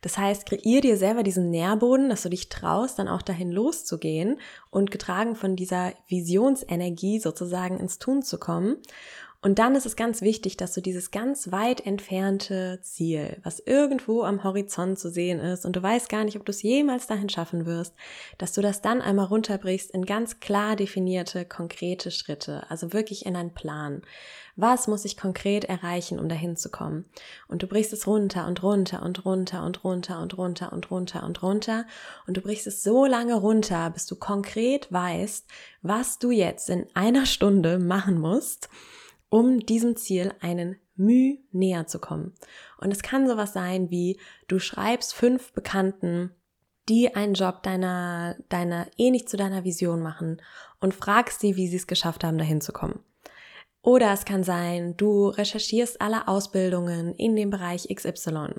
Das 0.00 0.18
heißt, 0.18 0.44
kreier 0.46 0.80
dir 0.80 0.96
selber 0.96 1.22
diesen 1.22 1.50
Nährboden, 1.50 2.08
dass 2.08 2.22
du 2.22 2.30
dich 2.30 2.48
traust, 2.48 2.98
dann 2.98 3.06
auch 3.06 3.22
dahin 3.22 3.52
loszugehen 3.52 4.40
und 4.70 4.90
getragen 4.90 5.36
von 5.36 5.54
dieser 5.54 5.92
Visionsenergie 6.08 7.20
sozusagen 7.20 7.78
ins 7.78 8.00
Tun 8.00 8.22
zu 8.22 8.38
kommen. 8.38 8.76
Und 9.40 9.60
dann 9.60 9.76
ist 9.76 9.86
es 9.86 9.94
ganz 9.94 10.20
wichtig, 10.20 10.56
dass 10.56 10.72
du 10.72 10.80
dieses 10.80 11.12
ganz 11.12 11.52
weit 11.52 11.86
entfernte 11.86 12.80
Ziel, 12.82 13.36
was 13.44 13.60
irgendwo 13.60 14.24
am 14.24 14.42
Horizont 14.42 14.98
zu 14.98 15.12
sehen 15.12 15.38
ist 15.38 15.64
und 15.64 15.76
du 15.76 15.82
weißt 15.82 16.08
gar 16.08 16.24
nicht, 16.24 16.36
ob 16.36 16.44
du 16.44 16.50
es 16.50 16.62
jemals 16.62 17.06
dahin 17.06 17.28
schaffen 17.28 17.64
wirst, 17.64 17.94
dass 18.38 18.52
du 18.52 18.62
das 18.62 18.82
dann 18.82 19.00
einmal 19.00 19.26
runterbrichst 19.26 19.92
in 19.92 20.04
ganz 20.06 20.40
klar 20.40 20.74
definierte, 20.74 21.44
konkrete 21.44 22.10
Schritte, 22.10 22.68
also 22.68 22.92
wirklich 22.92 23.26
in 23.26 23.36
einen 23.36 23.54
Plan. 23.54 24.02
Was 24.56 24.88
muss 24.88 25.04
ich 25.04 25.16
konkret 25.16 25.66
erreichen, 25.66 26.18
um 26.18 26.28
dahin 26.28 26.56
zu 26.56 26.68
kommen? 26.68 27.04
Und 27.46 27.62
du 27.62 27.68
brichst 27.68 27.92
es 27.92 28.08
runter 28.08 28.44
und 28.48 28.64
runter 28.64 29.02
und 29.04 29.24
runter 29.24 29.64
und 29.64 29.84
runter 29.84 30.20
und 30.20 30.36
runter 30.36 30.72
und 30.72 30.90
runter 30.90 31.22
und 31.22 31.42
runter 31.44 31.86
und 32.26 32.36
du 32.36 32.40
brichst 32.40 32.66
es 32.66 32.82
so 32.82 33.06
lange 33.06 33.36
runter, 33.36 33.88
bis 33.90 34.06
du 34.06 34.16
konkret 34.16 34.92
weißt, 34.92 35.46
was 35.82 36.18
du 36.18 36.32
jetzt 36.32 36.70
in 36.70 36.88
einer 36.94 37.24
Stunde 37.24 37.78
machen 37.78 38.18
musst, 38.18 38.68
um 39.30 39.60
diesem 39.60 39.96
Ziel 39.96 40.32
einen 40.40 40.76
Mühe 40.96 41.38
näher 41.52 41.86
zu 41.86 41.98
kommen. 41.98 42.34
Und 42.78 42.90
es 42.90 43.02
kann 43.02 43.28
sowas 43.28 43.52
sein 43.52 43.90
wie, 43.90 44.18
du 44.48 44.58
schreibst 44.58 45.14
fünf 45.14 45.52
Bekannten, 45.52 46.30
die 46.88 47.14
einen 47.14 47.34
Job 47.34 47.62
deiner, 47.62 48.36
deiner 48.48 48.86
ähnlich 48.96 49.28
zu 49.28 49.36
deiner 49.36 49.64
Vision 49.64 50.02
machen 50.02 50.40
und 50.80 50.94
fragst 50.94 51.40
sie, 51.40 51.56
wie 51.56 51.68
sie 51.68 51.76
es 51.76 51.86
geschafft 51.86 52.24
haben, 52.24 52.38
dahin 52.38 52.60
zu 52.60 52.72
kommen. 52.72 53.00
Oder 53.82 54.12
es 54.12 54.24
kann 54.24 54.42
sein, 54.42 54.96
du 54.96 55.28
recherchierst 55.28 56.00
alle 56.00 56.28
Ausbildungen 56.28 57.14
in 57.14 57.36
dem 57.36 57.50
Bereich 57.50 57.88
XY. 57.94 58.54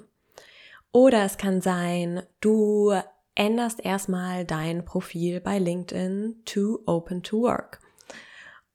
Oder 0.91 1.23
es 1.23 1.37
kann 1.37 1.61
sein, 1.61 2.23
du 2.39 2.93
änderst 3.35 3.83
erstmal 3.83 4.45
dein 4.45 4.85
Profil 4.85 5.39
bei 5.39 5.59
LinkedIn 5.59 6.41
to 6.45 6.79
Open 6.85 7.21
to 7.21 7.41
Work. 7.41 7.79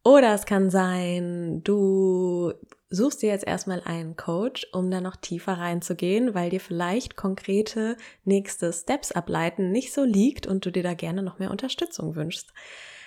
Oder 0.04 0.34
es 0.34 0.44
kann 0.44 0.68
sein, 0.68 1.62
du 1.64 2.52
suchst 2.90 3.22
dir 3.22 3.30
jetzt 3.30 3.46
erstmal 3.46 3.80
einen 3.84 4.16
Coach, 4.16 4.66
um 4.72 4.90
da 4.90 5.00
noch 5.00 5.16
tiefer 5.16 5.54
reinzugehen, 5.54 6.34
weil 6.34 6.50
dir 6.50 6.60
vielleicht 6.60 7.16
konkrete 7.16 7.96
nächste 8.24 8.72
Steps 8.72 9.12
ableiten 9.12 9.72
nicht 9.72 9.94
so 9.94 10.04
liegt 10.04 10.46
und 10.46 10.66
du 10.66 10.70
dir 10.70 10.82
da 10.82 10.92
gerne 10.92 11.22
noch 11.22 11.38
mehr 11.38 11.50
Unterstützung 11.50 12.16
wünschst. 12.16 12.52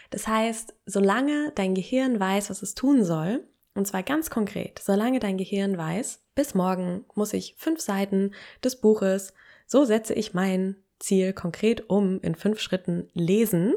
Das 0.10 0.28
heißt, 0.28 0.74
solange 0.86 1.52
dein 1.54 1.76
Gehirn 1.76 2.20
weiß, 2.20 2.50
was 2.50 2.64
es 2.64 2.74
tun 2.74 3.04
soll, 3.04 3.48
und 3.76 3.86
zwar 3.86 4.02
ganz 4.02 4.32
konkret, 4.32 4.80
solange 4.80 5.20
dein 5.20 5.38
Gehirn 5.38 5.78
weiß, 5.78 6.24
bis 6.34 6.56
morgen 6.56 7.06
muss 7.14 7.34
ich 7.34 7.54
fünf 7.58 7.80
Seiten 7.80 8.32
des 8.64 8.82
Buches, 8.82 9.34
so 9.68 9.86
setze 9.86 10.16
ich 10.16 10.34
mein 10.34 10.78
Ziel 10.98 11.34
konkret 11.34 11.90
um 11.90 12.20
in 12.22 12.34
fünf 12.34 12.60
Schritten 12.60 13.08
lesen, 13.14 13.76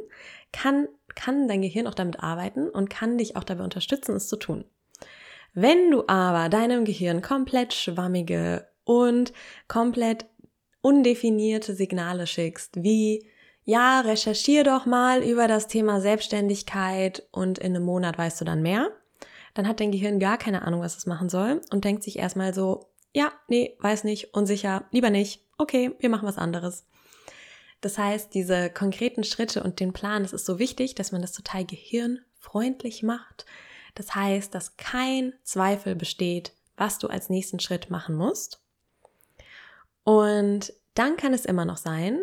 kann 0.52 0.88
kann 1.20 1.48
dein 1.48 1.60
Gehirn 1.60 1.86
auch 1.86 1.94
damit 1.94 2.22
arbeiten 2.22 2.68
und 2.68 2.88
kann 2.88 3.18
dich 3.18 3.36
auch 3.36 3.44
dabei 3.44 3.64
unterstützen, 3.64 4.16
es 4.16 4.28
zu 4.28 4.36
tun. 4.36 4.64
Wenn 5.52 5.90
du 5.90 6.04
aber 6.06 6.48
deinem 6.48 6.84
Gehirn 6.84 7.20
komplett 7.20 7.74
schwammige 7.74 8.68
und 8.84 9.32
komplett 9.68 10.24
undefinierte 10.80 11.74
Signale 11.74 12.26
schickst, 12.26 12.82
wie 12.82 13.26
ja, 13.64 14.00
recherchier 14.00 14.64
doch 14.64 14.86
mal 14.86 15.22
über 15.22 15.46
das 15.46 15.68
Thema 15.68 16.00
Selbstständigkeit 16.00 17.28
und 17.32 17.58
in 17.58 17.76
einem 17.76 17.84
Monat 17.84 18.16
weißt 18.16 18.40
du 18.40 18.46
dann 18.46 18.62
mehr, 18.62 18.90
dann 19.52 19.68
hat 19.68 19.80
dein 19.80 19.92
Gehirn 19.92 20.18
gar 20.18 20.38
keine 20.38 20.62
Ahnung, 20.62 20.80
was 20.80 20.96
es 20.96 21.06
machen 21.06 21.28
soll 21.28 21.60
und 21.70 21.84
denkt 21.84 22.02
sich 22.02 22.18
erstmal 22.18 22.54
so, 22.54 22.86
ja, 23.12 23.30
nee, 23.48 23.76
weiß 23.80 24.04
nicht, 24.04 24.32
unsicher, 24.34 24.86
lieber 24.90 25.10
nicht, 25.10 25.44
okay, 25.58 25.92
wir 25.98 26.08
machen 26.08 26.26
was 26.26 26.38
anderes. 26.38 26.86
Das 27.80 27.96
heißt, 27.96 28.34
diese 28.34 28.70
konkreten 28.70 29.24
Schritte 29.24 29.62
und 29.62 29.80
den 29.80 29.92
Plan, 29.92 30.24
es 30.24 30.32
ist 30.32 30.46
so 30.46 30.58
wichtig, 30.58 30.94
dass 30.94 31.12
man 31.12 31.22
das 31.22 31.32
total 31.32 31.64
gehirnfreundlich 31.64 33.02
macht. 33.02 33.46
Das 33.94 34.14
heißt, 34.14 34.54
dass 34.54 34.76
kein 34.76 35.32
Zweifel 35.42 35.94
besteht, 35.94 36.52
was 36.76 36.98
du 36.98 37.08
als 37.08 37.30
nächsten 37.30 37.60
Schritt 37.60 37.90
machen 37.90 38.14
musst. 38.14 38.60
Und 40.04 40.72
dann 40.94 41.16
kann 41.16 41.32
es 41.32 41.44
immer 41.44 41.64
noch 41.64 41.76
sein, 41.76 42.20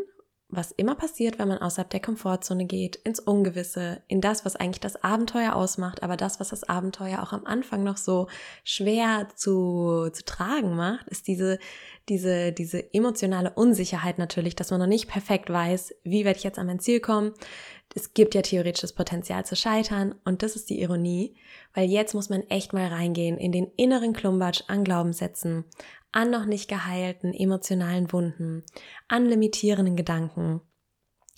was 0.49 0.71
immer 0.71 0.95
passiert, 0.95 1.39
wenn 1.39 1.49
man 1.49 1.57
außerhalb 1.57 1.89
der 1.89 1.99
Komfortzone 1.99 2.65
geht, 2.65 2.95
ins 2.95 3.19
Ungewisse, 3.19 4.01
in 4.07 4.21
das, 4.21 4.45
was 4.45 4.55
eigentlich 4.55 4.79
das 4.79 5.03
Abenteuer 5.03 5.53
ausmacht, 5.53 6.03
aber 6.03 6.15
das, 6.15 6.39
was 6.39 6.49
das 6.49 6.63
Abenteuer 6.63 7.21
auch 7.21 7.33
am 7.33 7.45
Anfang 7.45 7.83
noch 7.83 7.97
so 7.97 8.27
schwer 8.63 9.27
zu, 9.35 10.09
zu 10.13 10.23
tragen 10.23 10.73
macht, 10.75 11.05
ist 11.09 11.27
diese, 11.27 11.59
diese, 12.07 12.53
diese 12.53 12.93
emotionale 12.93 13.51
Unsicherheit 13.51 14.19
natürlich, 14.19 14.55
dass 14.55 14.71
man 14.71 14.79
noch 14.79 14.87
nicht 14.87 15.09
perfekt 15.09 15.49
weiß, 15.49 15.93
wie 16.03 16.23
werde 16.23 16.37
ich 16.37 16.45
jetzt 16.45 16.59
an 16.59 16.67
mein 16.67 16.79
Ziel 16.79 17.01
kommen. 17.01 17.33
es 17.93 18.13
gibt 18.13 18.33
ja 18.33 18.41
theoretisch 18.41 18.81
das 18.81 18.93
Potenzial 18.93 19.45
zu 19.45 19.57
scheitern 19.57 20.15
und 20.23 20.43
das 20.43 20.55
ist 20.55 20.69
die 20.69 20.79
Ironie, 20.79 21.35
weil 21.73 21.89
jetzt 21.89 22.13
muss 22.13 22.29
man 22.29 22.43
echt 22.43 22.71
mal 22.71 22.87
reingehen 22.87 23.37
in 23.37 23.51
den 23.51 23.67
inneren 23.75 24.13
Klumbatsch 24.13 24.63
an 24.67 24.85
Glaubenssätzen, 24.85 25.65
an 26.17 26.31
noch 26.31 26.45
nicht 26.45 26.67
geheilten 26.67 27.31
emotionalen 27.31 28.11
Wunden, 28.11 28.63
an 29.07 29.27
limitierenden 29.27 29.95
Gedanken. 29.95 30.61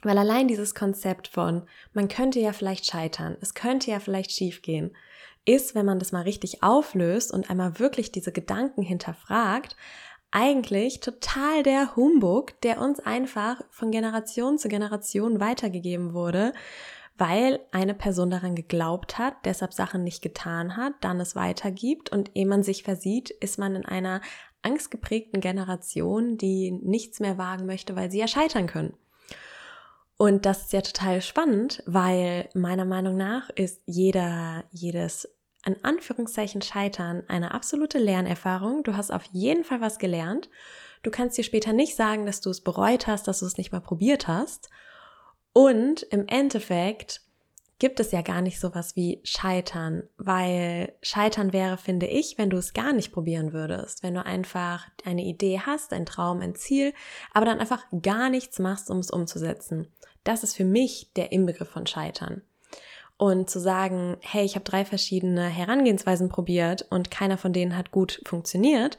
Weil 0.03 0.17
allein 0.17 0.47
dieses 0.47 0.73
Konzept 0.73 1.27
von, 1.27 1.67
man 1.91 2.07
könnte 2.07 2.39
ja 2.39 2.53
vielleicht 2.53 2.85
scheitern, 2.85 3.35
es 3.41 3.53
könnte 3.53 3.91
ja 3.91 3.99
vielleicht 3.99 4.31
schiefgehen, 4.31 4.95
ist, 5.43 5.75
wenn 5.75 5.85
man 5.85 5.99
das 5.99 6.13
mal 6.13 6.21
richtig 6.21 6.63
auflöst 6.63 7.33
und 7.33 7.49
einmal 7.49 7.77
wirklich 7.77 8.13
diese 8.13 8.31
Gedanken 8.31 8.81
hinterfragt, 8.81 9.75
eigentlich 10.31 11.01
total 11.01 11.61
der 11.63 11.97
Humbug, 11.97 12.61
der 12.61 12.79
uns 12.79 13.01
einfach 13.01 13.61
von 13.71 13.91
Generation 13.91 14.57
zu 14.57 14.69
Generation 14.69 15.41
weitergegeben 15.41 16.13
wurde, 16.13 16.53
weil 17.19 17.59
eine 17.71 17.93
Person 17.93 18.29
daran 18.29 18.55
geglaubt 18.55 19.17
hat, 19.17 19.33
deshalb 19.43 19.73
Sachen 19.73 20.05
nicht 20.05 20.21
getan 20.21 20.77
hat, 20.77 20.93
dann 21.01 21.19
es 21.19 21.35
weitergibt 21.35 22.11
und 22.11 22.31
ehe 22.33 22.47
man 22.47 22.63
sich 22.63 22.83
versieht, 22.83 23.29
ist 23.29 23.59
man 23.59 23.75
in 23.75 23.85
einer 23.85 24.21
angstgeprägten 24.61 25.41
Generation, 25.41 26.37
die 26.37 26.71
nichts 26.71 27.19
mehr 27.19 27.37
wagen 27.37 27.65
möchte, 27.65 27.95
weil 27.95 28.11
sie 28.11 28.19
ja 28.19 28.27
scheitern 28.27 28.67
können. 28.67 28.93
Und 30.17 30.45
das 30.45 30.63
ist 30.63 30.73
ja 30.73 30.81
total 30.81 31.21
spannend, 31.21 31.81
weil 31.85 32.49
meiner 32.53 32.85
Meinung 32.85 33.15
nach 33.15 33.49
ist 33.51 33.81
jeder, 33.85 34.65
jedes 34.71 35.29
an 35.63 35.75
Anführungszeichen 35.81 36.61
Scheitern 36.61 37.23
eine 37.27 37.53
absolute 37.53 37.99
Lernerfahrung. 37.99 38.83
Du 38.83 38.95
hast 38.95 39.11
auf 39.11 39.23
jeden 39.31 39.63
Fall 39.63 39.81
was 39.81 39.97
gelernt. 39.97 40.49
Du 41.03 41.11
kannst 41.11 41.37
dir 41.37 41.43
später 41.43 41.73
nicht 41.73 41.95
sagen, 41.95 42.25
dass 42.25 42.41
du 42.41 42.49
es 42.49 42.61
bereut 42.61 43.07
hast, 43.07 43.27
dass 43.27 43.39
du 43.39 43.45
es 43.45 43.57
nicht 43.57 43.71
mal 43.71 43.79
probiert 43.79 44.27
hast. 44.27 44.69
Und 45.53 46.03
im 46.03 46.27
Endeffekt 46.27 47.21
gibt 47.79 48.01
es 48.01 48.11
ja 48.11 48.21
gar 48.21 48.41
nicht 48.41 48.59
sowas 48.59 48.95
wie 48.95 49.21
Scheitern, 49.23 50.03
weil 50.17 50.93
Scheitern 51.01 51.53
wäre, 51.53 51.77
finde 51.77 52.07
ich, 52.07 52.37
wenn 52.37 52.49
du 52.49 52.57
es 52.57 52.73
gar 52.73 52.91
nicht 52.93 53.13
probieren 53.13 53.53
würdest, 53.53 54.03
wenn 54.03 54.13
du 54.13 54.25
einfach 54.25 54.85
eine 55.05 55.23
Idee 55.23 55.61
hast, 55.65 55.93
ein 55.93 56.05
Traum, 56.05 56.41
ein 56.41 56.55
Ziel, 56.55 56.93
aber 57.33 57.45
dann 57.45 57.59
einfach 57.59 57.85
gar 58.01 58.29
nichts 58.29 58.59
machst, 58.59 58.91
um 58.91 58.99
es 58.99 59.09
umzusetzen. 59.09 59.87
Das 60.25 60.43
ist 60.43 60.55
für 60.55 60.65
mich 60.65 61.11
der 61.15 61.31
Inbegriff 61.31 61.69
von 61.69 61.87
Scheitern. 61.87 62.41
Und 63.17 63.49
zu 63.49 63.59
sagen, 63.59 64.17
hey, 64.21 64.45
ich 64.45 64.55
habe 64.55 64.63
drei 64.63 64.85
verschiedene 64.85 65.47
Herangehensweisen 65.47 66.29
probiert 66.29 66.85
und 66.89 67.11
keiner 67.11 67.37
von 67.37 67.51
denen 67.51 67.75
hat 67.75 67.91
gut 67.91 68.21
funktioniert, 68.25 68.97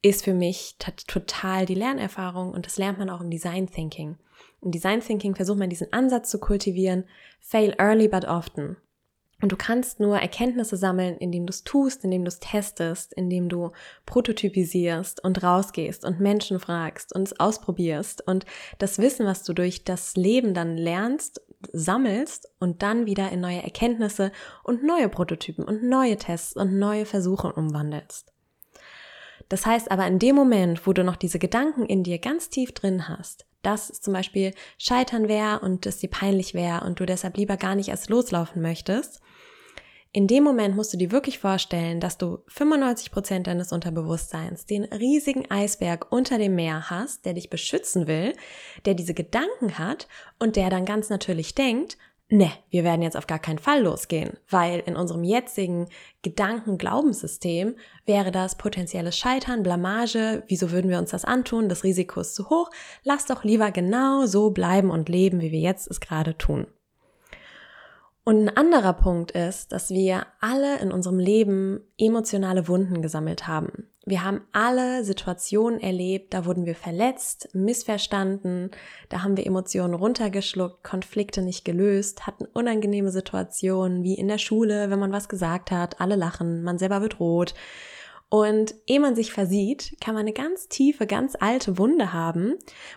ist 0.00 0.24
für 0.24 0.32
mich 0.32 0.76
total 1.06 1.66
die 1.66 1.74
Lernerfahrung 1.74 2.52
und 2.52 2.66
das 2.66 2.78
lernt 2.78 2.98
man 2.98 3.10
auch 3.10 3.20
im 3.20 3.30
Design 3.30 3.68
Thinking. 3.68 4.16
Im 4.62 4.72
Design 4.72 5.00
Thinking 5.00 5.34
versucht 5.34 5.58
man 5.58 5.70
diesen 5.70 5.92
Ansatz 5.92 6.30
zu 6.30 6.38
kultivieren, 6.38 7.04
fail 7.40 7.74
early 7.78 8.08
but 8.08 8.24
often. 8.24 8.76
Und 9.40 9.52
du 9.52 9.56
kannst 9.56 10.00
nur 10.00 10.18
Erkenntnisse 10.18 10.76
sammeln, 10.76 11.16
indem 11.18 11.46
du 11.46 11.50
es 11.50 11.62
tust, 11.62 12.02
indem 12.02 12.24
du 12.24 12.28
es 12.28 12.40
testest, 12.40 13.12
indem 13.12 13.48
du 13.48 13.70
prototypisierst 14.04 15.22
und 15.22 15.44
rausgehst 15.44 16.04
und 16.04 16.18
Menschen 16.18 16.58
fragst 16.58 17.14
und 17.14 17.22
es 17.22 17.38
ausprobierst 17.38 18.26
und 18.26 18.46
das 18.78 18.98
Wissen, 18.98 19.26
was 19.26 19.44
du 19.44 19.52
durch 19.52 19.84
das 19.84 20.16
Leben 20.16 20.54
dann 20.54 20.76
lernst, 20.76 21.40
sammelst 21.72 22.52
und 22.58 22.82
dann 22.82 23.06
wieder 23.06 23.30
in 23.30 23.40
neue 23.40 23.62
Erkenntnisse 23.62 24.32
und 24.64 24.82
neue 24.82 25.08
Prototypen 25.08 25.64
und 25.64 25.84
neue 25.84 26.16
Tests 26.16 26.56
und 26.56 26.76
neue 26.76 27.06
Versuche 27.06 27.52
umwandelst. 27.52 28.32
Das 29.48 29.66
heißt 29.66 29.90
aber 29.90 30.06
in 30.06 30.18
dem 30.18 30.34
Moment, 30.34 30.86
wo 30.86 30.92
du 30.92 31.04
noch 31.04 31.16
diese 31.16 31.38
Gedanken 31.38 31.86
in 31.86 32.02
dir 32.02 32.18
ganz 32.18 32.50
tief 32.50 32.72
drin 32.72 33.08
hast, 33.08 33.46
dass 33.62 33.90
es 33.90 34.00
zum 34.00 34.12
Beispiel 34.12 34.54
Scheitern 34.78 35.28
wäre 35.28 35.60
und 35.60 35.86
es 35.86 35.98
dir 35.98 36.10
peinlich 36.10 36.54
wäre 36.54 36.84
und 36.84 37.00
du 37.00 37.06
deshalb 37.06 37.36
lieber 37.36 37.56
gar 37.56 37.74
nicht 37.74 37.88
erst 37.88 38.08
loslaufen 38.08 38.62
möchtest, 38.62 39.20
in 40.10 40.26
dem 40.26 40.42
Moment 40.42 40.74
musst 40.74 40.92
du 40.92 40.96
dir 40.96 41.12
wirklich 41.12 41.38
vorstellen, 41.38 42.00
dass 42.00 42.16
du 42.16 42.38
95 42.48 43.10
Prozent 43.10 43.46
deines 43.46 43.72
Unterbewusstseins 43.72 44.64
den 44.64 44.84
riesigen 44.84 45.50
Eisberg 45.50 46.10
unter 46.10 46.38
dem 46.38 46.54
Meer 46.54 46.88
hast, 46.88 47.26
der 47.26 47.34
dich 47.34 47.50
beschützen 47.50 48.06
will, 48.06 48.32
der 48.86 48.94
diese 48.94 49.12
Gedanken 49.12 49.78
hat 49.78 50.08
und 50.38 50.56
der 50.56 50.70
dann 50.70 50.86
ganz 50.86 51.10
natürlich 51.10 51.54
denkt, 51.54 51.98
ne, 52.30 52.50
wir 52.70 52.84
werden 52.84 53.02
jetzt 53.02 53.16
auf 53.16 53.26
gar 53.26 53.38
keinen 53.38 53.58
Fall 53.58 53.82
losgehen, 53.82 54.36
weil 54.50 54.80
in 54.80 54.96
unserem 54.96 55.24
jetzigen 55.24 55.88
Gedanken-Glaubenssystem 56.22 57.76
wäre 58.06 58.30
das 58.30 58.56
potenzielles 58.56 59.16
Scheitern, 59.16 59.62
Blamage, 59.62 60.42
wieso 60.46 60.70
würden 60.70 60.90
wir 60.90 60.98
uns 60.98 61.10
das 61.10 61.24
antun, 61.24 61.68
das 61.68 61.84
Risiko 61.84 62.20
ist 62.20 62.34
zu 62.34 62.50
hoch, 62.50 62.70
lass 63.02 63.26
doch 63.26 63.44
lieber 63.44 63.70
genau 63.70 64.26
so 64.26 64.50
bleiben 64.50 64.90
und 64.90 65.08
leben, 65.08 65.40
wie 65.40 65.52
wir 65.52 65.60
jetzt 65.60 65.90
es 65.90 66.00
gerade 66.00 66.36
tun. 66.36 66.66
Und 68.24 68.46
ein 68.46 68.56
anderer 68.58 68.92
Punkt 68.92 69.30
ist, 69.30 69.72
dass 69.72 69.88
wir 69.88 70.26
alle 70.40 70.80
in 70.80 70.92
unserem 70.92 71.18
Leben 71.18 71.80
emotionale 71.96 72.68
Wunden 72.68 73.00
gesammelt 73.00 73.46
haben. 73.46 73.88
Wir 74.08 74.24
haben 74.24 74.40
alle 74.52 75.04
Situationen 75.04 75.80
erlebt, 75.80 76.32
da 76.32 76.46
wurden 76.46 76.64
wir 76.64 76.74
verletzt, 76.74 77.50
missverstanden, 77.52 78.70
da 79.10 79.22
haben 79.22 79.36
wir 79.36 79.44
Emotionen 79.46 79.92
runtergeschluckt, 79.92 80.82
Konflikte 80.82 81.42
nicht 81.42 81.66
gelöst, 81.66 82.26
hatten 82.26 82.46
unangenehme 82.46 83.10
Situationen 83.10 84.02
wie 84.04 84.14
in 84.14 84.28
der 84.28 84.38
Schule, 84.38 84.88
wenn 84.88 84.98
man 84.98 85.12
was 85.12 85.28
gesagt 85.28 85.70
hat, 85.70 86.00
alle 86.00 86.16
lachen, 86.16 86.62
man 86.62 86.78
selber 86.78 87.02
wird 87.02 87.20
rot. 87.20 87.52
Und 88.30 88.74
ehe 88.86 88.98
man 88.98 89.14
sich 89.14 89.30
versieht, 89.30 89.98
kann 90.00 90.14
man 90.14 90.22
eine 90.22 90.32
ganz 90.32 90.68
tiefe, 90.68 91.06
ganz 91.06 91.36
alte 91.38 91.76
Wunde 91.76 92.14
haben, 92.14 92.54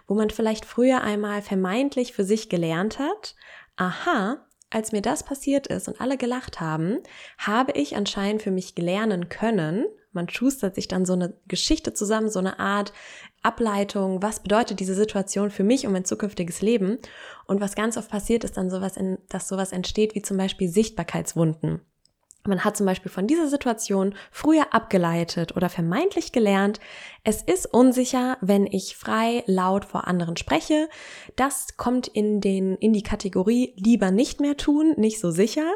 wo 0.08 0.14
man 0.14 0.30
vielleicht 0.30 0.64
früher 0.64 1.02
einmal 1.02 1.42
vermeintlich 1.42 2.14
für 2.14 2.24
sich 2.24 2.48
gelernt 2.48 3.00
hat, 3.00 3.36
aha, 3.76 4.46
als 4.70 4.94
mir 4.94 5.02
das 5.02 5.24
passiert 5.24 5.68
ist 5.68 5.90
und 5.90 6.00
alle 6.00 6.16
gelacht 6.16 6.62
haben, 6.62 7.00
habe 7.38 7.74
ich 7.74 7.98
anscheinend 7.98 8.42
für 8.42 8.52
mich 8.52 8.78
lernen 8.78 9.28
können, 9.28 9.86
man 10.14 10.30
schustert 10.30 10.76
sich 10.76 10.88
dann 10.88 11.06
so 11.06 11.14
eine 11.14 11.34
Geschichte 11.48 11.94
zusammen, 11.94 12.30
so 12.30 12.40
eine 12.40 12.60
Art 12.60 12.94
Ableitung, 13.44 14.22
was 14.22 14.42
bedeutet 14.42 14.80
diese 14.80 14.96
Situation 14.96 15.52
für 15.52 15.64
mich 15.64 15.86
und 15.86 15.94
mein 15.94 16.06
zukünftiges 16.06 16.62
Leben. 16.62 17.00
Und 17.48 17.62
was 17.62 17.76
ganz 17.76 17.98
oft 17.98 18.10
passiert, 18.10 18.44
ist 18.44 18.58
dann 18.58 18.70
sowas, 18.70 18.98
in, 18.98 19.18
dass 19.30 19.48
sowas 19.48 19.72
entsteht 19.72 20.16
wie 20.16 20.22
zum 20.22 20.38
Beispiel 20.38 20.70
Sichtbarkeitswunden. 20.70 21.82
Man 22.48 22.64
hat 22.66 22.76
zum 22.76 22.88
Beispiel 22.88 23.12
von 23.12 23.28
dieser 23.28 23.48
Situation 23.48 24.16
früher 24.32 24.74
abgeleitet 24.74 25.56
oder 25.56 25.70
vermeintlich 25.70 26.32
gelernt, 26.32 26.80
es 27.24 27.44
ist 27.44 27.68
unsicher, 27.68 28.38
wenn 28.42 28.66
ich 28.66 28.98
frei 28.98 29.44
laut 29.46 29.86
vor 29.86 30.08
anderen 30.08 30.38
spreche. 30.38 30.90
Das 31.36 31.78
kommt 31.78 32.08
in 32.08 32.42
den, 32.42 32.78
in 32.78 32.94
die 32.94 33.04
Kategorie 33.04 33.74
lieber 33.78 34.10
nicht 34.10 34.42
mehr 34.42 34.58
tun, 34.58 34.96
nicht 34.98 35.20
so 35.20 35.30
sicher. 35.30 35.72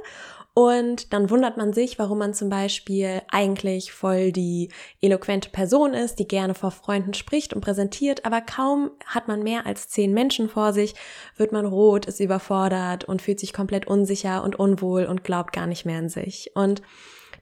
Und 0.57 1.11
dann 1.11 1.29
wundert 1.29 1.57
man 1.57 1.73
sich, 1.73 1.99
warum 1.99 2.19
man 2.19 2.33
zum 2.33 2.47
Beispiel 2.47 3.21
eigentlich 3.29 3.91
voll 3.91 4.31
die 4.31 4.69
eloquente 5.01 5.49
Person 5.49 5.93
ist, 5.93 6.17
die 6.17 6.29
gerne 6.29 6.53
vor 6.53 6.71
Freunden 6.71 7.13
spricht 7.13 7.53
und 7.53 7.59
präsentiert, 7.59 8.23
aber 8.23 8.39
kaum 8.39 8.91
hat 9.05 9.27
man 9.27 9.43
mehr 9.43 9.65
als 9.65 9.89
zehn 9.89 10.13
Menschen 10.13 10.47
vor 10.47 10.71
sich, 10.71 10.95
wird 11.35 11.51
man 11.51 11.65
rot, 11.65 12.05
ist 12.05 12.21
überfordert 12.21 13.03
und 13.03 13.21
fühlt 13.21 13.41
sich 13.41 13.51
komplett 13.51 13.85
unsicher 13.85 14.45
und 14.45 14.57
unwohl 14.57 15.03
und 15.07 15.25
glaubt 15.25 15.51
gar 15.51 15.67
nicht 15.67 15.85
mehr 15.85 15.99
an 15.99 16.07
sich. 16.07 16.51
Und 16.55 16.81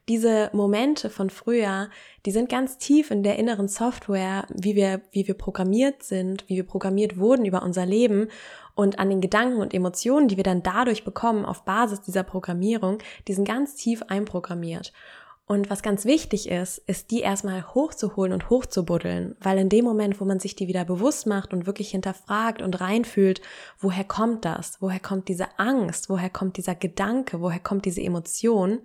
diese 0.10 0.50
Momente 0.52 1.10
von 1.10 1.30
früher, 1.30 1.90
die 2.26 2.32
sind 2.32 2.50
ganz 2.50 2.78
tief 2.78 3.10
in 3.10 3.24
der 3.24 3.38
inneren 3.38 3.68
Software, 3.68 4.46
wie 4.54 4.76
wir, 4.76 5.02
wie 5.12 5.28
wir 5.28 5.36
programmiert 5.36 6.04
sind, 6.04 6.44
wie 6.50 6.56
wir 6.56 6.66
programmiert 6.66 7.18
wurden 7.18 7.46
über 7.46 7.64
unser 7.64 7.86
Leben 7.86 8.28
und 8.76 9.00
an 9.00 9.10
den 9.10 9.22
Gedanken 9.22 9.62
und 9.62 9.74
Emotionen, 9.74 10.28
die 10.28 10.38
wir 10.38 10.44
dann 10.44 10.64
dadurch 10.64 11.04
bekommen 11.04 11.46
auf 11.46 11.64
Basis 11.64 12.02
dieser 12.02 12.24
Programmierung, 12.24 13.00
die 13.28 13.34
sind 13.34 13.48
ganz 13.48 13.76
tief 13.76 14.04
einprogrammiert. 14.08 14.94
Und 15.46 15.70
was 15.70 15.84
ganz 15.84 16.06
wichtig 16.06 16.50
ist, 16.50 16.78
ist 16.78 17.12
die 17.12 17.20
erstmal 17.20 17.76
hochzuholen 17.76 18.32
und 18.32 18.50
hochzubuddeln, 18.50 19.36
weil 19.42 19.58
in 19.58 19.68
dem 19.68 19.84
Moment, 19.84 20.22
wo 20.22 20.26
man 20.26 20.40
sich 20.40 20.56
die 20.56 20.70
wieder 20.70 20.86
bewusst 20.86 21.28
macht 21.28 21.54
und 21.54 21.66
wirklich 21.66 21.92
hinterfragt 21.92 22.62
und 22.62 22.80
reinfühlt, 22.80 23.42
woher 23.78 24.06
kommt 24.06 24.46
das? 24.46 24.78
Woher 24.80 25.02
kommt 25.02 25.28
diese 25.28 25.60
Angst? 25.60 26.10
Woher 26.10 26.30
kommt 26.30 26.56
dieser 26.56 26.76
Gedanke? 26.76 27.42
Woher 27.42 27.60
kommt 27.60 27.84
diese 27.86 28.02
Emotion? 28.02 28.80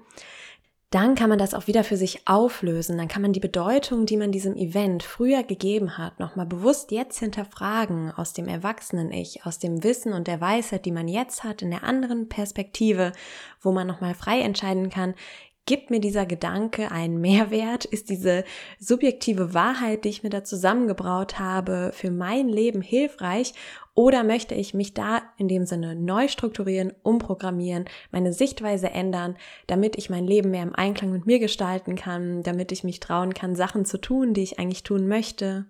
Dann 0.90 1.14
kann 1.14 1.28
man 1.28 1.38
das 1.38 1.52
auch 1.52 1.66
wieder 1.66 1.85
für 1.85 1.99
sich 1.99 2.26
auflösen. 2.26 2.97
Dann 2.97 3.09
kann 3.09 3.21
man 3.21 3.35
die 3.35 3.40
Bedeutung, 3.40 4.07
die 4.07 4.16
man 4.16 4.33
diesem 4.33 4.57
Event 4.57 5.02
früher 5.02 5.42
gegeben 5.42 5.99
hat, 5.99 6.18
nochmal 6.18 6.47
bewusst 6.47 6.92
jetzt 6.92 7.18
hinterfragen 7.18 8.11
aus 8.11 8.33
dem 8.33 8.49
Erwachsenen-Ich, 8.49 9.45
aus 9.45 9.59
dem 9.59 9.85
Wissen 9.85 10.14
und 10.14 10.26
der 10.26 10.40
Weisheit, 10.40 10.87
die 10.87 10.92
man 10.92 11.07
jetzt 11.07 11.45
hat, 11.45 11.61
in 11.61 11.71
der 11.71 11.85
anderen 11.85 12.30
Perspektive, 12.30 13.12
wo 13.61 13.71
man 13.71 13.87
nochmal 13.87 14.14
frei 14.14 14.40
entscheiden 14.40 14.88
kann, 14.88 15.14
Gibt 15.68 15.90
mir 15.90 16.00
dieser 16.00 16.25
Gedanke 16.25 16.90
einen 16.90 17.20
Mehrwert? 17.20 17.84
Ist 17.84 18.08
diese 18.08 18.44
subjektive 18.80 19.52
Wahrheit, 19.52 20.06
die 20.06 20.08
ich 20.08 20.22
mir 20.22 20.30
da 20.30 20.42
zusammengebraut 20.42 21.38
habe, 21.38 21.90
für 21.92 22.10
mein 22.10 22.48
Leben 22.48 22.80
hilfreich? 22.80 23.52
Oder 23.92 24.25
möchte 24.25 24.54
ich 24.54 24.72
mich 24.72 24.94
da 24.94 25.20
in 25.37 25.46
dem 25.46 25.66
Sinne 25.66 25.94
neu 25.94 26.28
strukturieren, 26.28 26.94
umprogrammieren, 27.02 27.84
meine 28.10 28.32
Sichtweise 28.32 28.88
ändern, 28.92 29.37
damit 29.66 29.98
ich 29.98 30.08
mein 30.08 30.25
Leben 30.25 30.52
mehr 30.52 30.62
im 30.62 30.75
Einklang 30.75 31.12
mit 31.12 31.26
mir 31.26 31.38
gestalten 31.38 31.96
kann, 31.96 32.42
damit 32.42 32.72
ich 32.72 32.82
mich 32.82 32.98
trauen 32.98 33.34
kann, 33.34 33.54
Sachen 33.54 33.84
zu 33.84 34.00
tun, 34.00 34.32
die 34.32 34.44
ich 34.44 34.58
eigentlich 34.58 34.84
tun 34.84 35.06
möchte? 35.06 35.66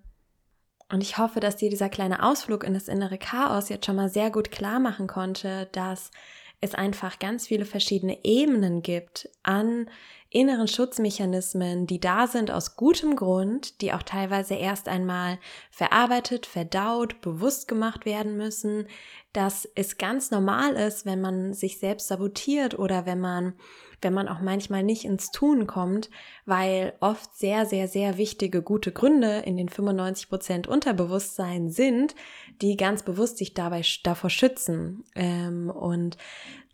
Und 0.92 1.02
ich 1.02 1.18
hoffe, 1.18 1.40
dass 1.40 1.56
dir 1.56 1.70
dieser 1.70 1.88
kleine 1.88 2.22
Ausflug 2.22 2.62
in 2.62 2.72
das 2.72 2.86
innere 2.86 3.18
Chaos 3.18 3.68
jetzt 3.68 3.86
schon 3.86 3.96
mal 3.96 4.08
sehr 4.08 4.30
gut 4.30 4.52
klar 4.52 4.78
machen 4.78 5.08
konnte, 5.08 5.68
dass 5.72 6.12
es 6.60 6.74
einfach 6.74 7.18
ganz 7.18 7.46
viele 7.46 7.64
verschiedene 7.64 8.24
Ebenen 8.24 8.82
gibt 8.82 9.28
an 9.42 9.88
inneren 10.30 10.68
Schutzmechanismen, 10.68 11.86
die 11.86 12.00
da 12.00 12.26
sind 12.26 12.50
aus 12.50 12.76
gutem 12.76 13.16
Grund, 13.16 13.80
die 13.80 13.92
auch 13.92 14.02
teilweise 14.02 14.54
erst 14.54 14.88
einmal 14.88 15.38
verarbeitet, 15.70 16.44
verdaut, 16.44 17.20
bewusst 17.22 17.66
gemacht 17.66 18.04
werden 18.04 18.36
müssen, 18.36 18.86
dass 19.32 19.66
es 19.74 19.96
ganz 19.96 20.30
normal 20.30 20.74
ist, 20.74 21.06
wenn 21.06 21.20
man 21.20 21.54
sich 21.54 21.78
selbst 21.78 22.08
sabotiert 22.08 22.78
oder 22.78 23.06
wenn 23.06 23.20
man 23.20 23.54
wenn 24.02 24.14
man 24.14 24.28
auch 24.28 24.40
manchmal 24.40 24.82
nicht 24.82 25.04
ins 25.04 25.30
Tun 25.30 25.66
kommt, 25.66 26.10
weil 26.46 26.92
oft 27.00 27.36
sehr, 27.36 27.66
sehr, 27.66 27.88
sehr 27.88 28.16
wichtige, 28.16 28.62
gute 28.62 28.92
Gründe 28.92 29.38
in 29.44 29.56
den 29.56 29.68
95 29.68 30.28
Prozent 30.28 30.66
Unterbewusstsein 30.68 31.70
sind, 31.70 32.14
die 32.62 32.76
ganz 32.76 33.02
bewusst 33.02 33.38
sich 33.38 33.54
dabei 33.54 33.82
davor 34.04 34.30
schützen. 34.30 35.04
Ähm, 35.14 35.70
und 35.70 36.16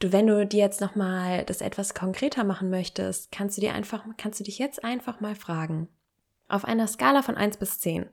du, 0.01 0.13
wenn 0.13 0.27
du 0.27 0.47
dir 0.47 0.61
jetzt 0.61 0.81
nochmal 0.81 1.45
das 1.45 1.61
etwas 1.61 1.95
konkreter 1.95 2.45
machen 2.45 2.71
möchtest, 2.71 3.33
kannst 3.33 3.57
du 3.57 3.61
dir 3.61 3.75
einfach, 3.75 4.05
kannst 4.17 4.41
du 4.41 4.45
dich 4.45 4.59
jetzt 4.59 4.85
einfach 4.85 5.21
mal 5.21 5.35
fragen. 5.35 5.89
Auf 6.47 6.65
einer 6.67 6.87
Skala 6.87 7.23
von 7.23 7.37
1 7.37 7.57
bis 7.57 7.81
10. 7.81 8.07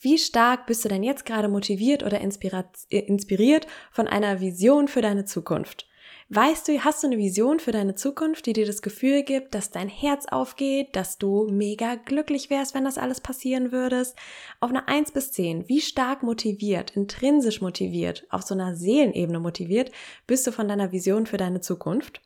Wie 0.00 0.18
stark 0.18 0.66
bist 0.66 0.84
du 0.84 0.88
denn 0.88 1.02
jetzt 1.02 1.26
gerade 1.26 1.48
motiviert 1.48 2.02
oder 2.02 2.20
inspiriert 2.20 3.66
von 3.90 4.08
einer 4.08 4.40
Vision 4.40 4.88
für 4.88 5.02
deine 5.02 5.24
Zukunft? 5.24 5.86
Weißt 6.28 6.66
du, 6.66 6.84
hast 6.84 7.04
du 7.04 7.06
eine 7.06 7.18
Vision 7.18 7.60
für 7.60 7.70
deine 7.70 7.94
Zukunft, 7.94 8.46
die 8.46 8.52
dir 8.52 8.66
das 8.66 8.82
Gefühl 8.82 9.22
gibt, 9.22 9.54
dass 9.54 9.70
dein 9.70 9.88
Herz 9.88 10.26
aufgeht, 10.26 10.96
dass 10.96 11.18
du 11.18 11.46
mega 11.52 11.94
glücklich 11.94 12.50
wärst, 12.50 12.74
wenn 12.74 12.84
das 12.84 12.98
alles 12.98 13.20
passieren 13.20 13.70
würdest? 13.70 14.16
Auf 14.58 14.70
einer 14.70 14.88
1 14.88 15.12
bis 15.12 15.30
10, 15.30 15.68
wie 15.68 15.80
stark 15.80 16.24
motiviert, 16.24 16.96
intrinsisch 16.96 17.60
motiviert, 17.60 18.26
auf 18.28 18.42
so 18.42 18.54
einer 18.54 18.74
Seelenebene 18.74 19.38
motiviert 19.38 19.92
bist 20.26 20.44
du 20.48 20.50
von 20.50 20.66
deiner 20.66 20.90
Vision 20.90 21.26
für 21.26 21.36
deine 21.36 21.60
Zukunft? 21.60 22.20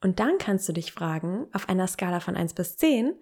Und 0.00 0.20
dann 0.20 0.38
kannst 0.38 0.68
du 0.68 0.72
dich 0.72 0.92
fragen, 0.92 1.48
auf 1.52 1.68
einer 1.68 1.88
Skala 1.88 2.20
von 2.20 2.36
1 2.36 2.54
bis 2.54 2.76
10, 2.76 3.14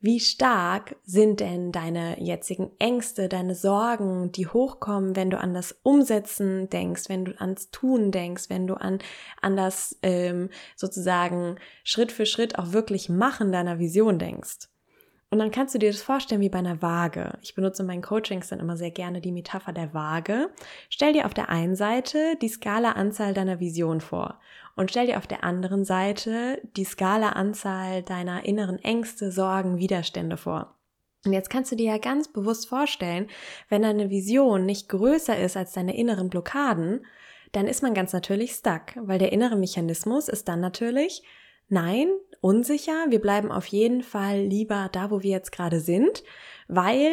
wie 0.00 0.20
stark 0.20 0.96
sind 1.04 1.40
denn 1.40 1.72
deine 1.72 2.22
jetzigen 2.22 2.70
Ängste, 2.78 3.28
deine 3.28 3.54
Sorgen, 3.54 4.30
die 4.30 4.46
hochkommen, 4.46 5.16
wenn 5.16 5.30
du 5.30 5.38
an 5.38 5.54
das 5.54 5.72
Umsetzen 5.82 6.68
denkst, 6.70 7.08
wenn 7.08 7.24
du 7.24 7.40
ans 7.40 7.70
Tun 7.70 8.12
denkst, 8.12 8.44
wenn 8.48 8.66
du 8.66 8.74
an, 8.74 9.00
an 9.42 9.56
das 9.56 9.98
ähm, 10.02 10.50
sozusagen 10.76 11.56
Schritt 11.82 12.12
für 12.12 12.26
Schritt 12.26 12.58
auch 12.58 12.72
wirklich 12.72 13.08
Machen 13.08 13.50
deiner 13.50 13.78
Vision 13.80 14.18
denkst? 14.18 14.68
Und 15.30 15.38
dann 15.38 15.50
kannst 15.50 15.74
du 15.74 15.78
dir 15.78 15.90
das 15.90 16.00
vorstellen 16.00 16.40
wie 16.40 16.48
bei 16.48 16.58
einer 16.58 16.80
Waage. 16.80 17.38
Ich 17.42 17.54
benutze 17.54 17.82
in 17.82 17.86
meinen 17.86 18.02
Coachings 18.02 18.48
dann 18.48 18.60
immer 18.60 18.78
sehr 18.78 18.90
gerne 18.90 19.20
die 19.20 19.32
Metapher 19.32 19.72
der 19.72 19.92
Waage. 19.92 20.48
Stell 20.88 21.12
dir 21.12 21.26
auf 21.26 21.34
der 21.34 21.50
einen 21.50 21.76
Seite 21.76 22.36
die 22.40 22.48
Skala-Anzahl 22.48 23.34
deiner 23.34 23.60
Vision 23.60 24.00
vor 24.00 24.40
und 24.74 24.90
stell 24.90 25.06
dir 25.06 25.18
auf 25.18 25.26
der 25.26 25.44
anderen 25.44 25.84
Seite 25.84 26.62
die 26.76 26.84
Skala-Anzahl 26.84 28.02
deiner 28.02 28.46
inneren 28.46 28.78
Ängste, 28.78 29.30
Sorgen, 29.30 29.78
Widerstände 29.78 30.38
vor. 30.38 30.74
Und 31.26 31.32
jetzt 31.34 31.50
kannst 31.50 31.72
du 31.72 31.76
dir 31.76 31.92
ja 31.92 31.98
ganz 31.98 32.28
bewusst 32.28 32.68
vorstellen, 32.68 33.28
wenn 33.68 33.82
deine 33.82 34.08
Vision 34.08 34.64
nicht 34.64 34.88
größer 34.88 35.36
ist 35.36 35.56
als 35.56 35.72
deine 35.72 35.96
inneren 35.96 36.30
Blockaden, 36.30 37.04
dann 37.52 37.66
ist 37.66 37.82
man 37.82 37.92
ganz 37.92 38.12
natürlich 38.12 38.52
stuck, 38.52 38.94
weil 38.96 39.18
der 39.18 39.32
innere 39.32 39.56
Mechanismus 39.56 40.28
ist 40.28 40.48
dann 40.48 40.60
natürlich, 40.60 41.22
nein, 41.68 42.08
unsicher. 42.40 43.06
Wir 43.08 43.20
bleiben 43.20 43.50
auf 43.50 43.66
jeden 43.66 44.02
Fall 44.02 44.40
lieber 44.40 44.88
da, 44.92 45.10
wo 45.10 45.22
wir 45.22 45.30
jetzt 45.30 45.52
gerade 45.52 45.80
sind, 45.80 46.22
weil 46.68 47.10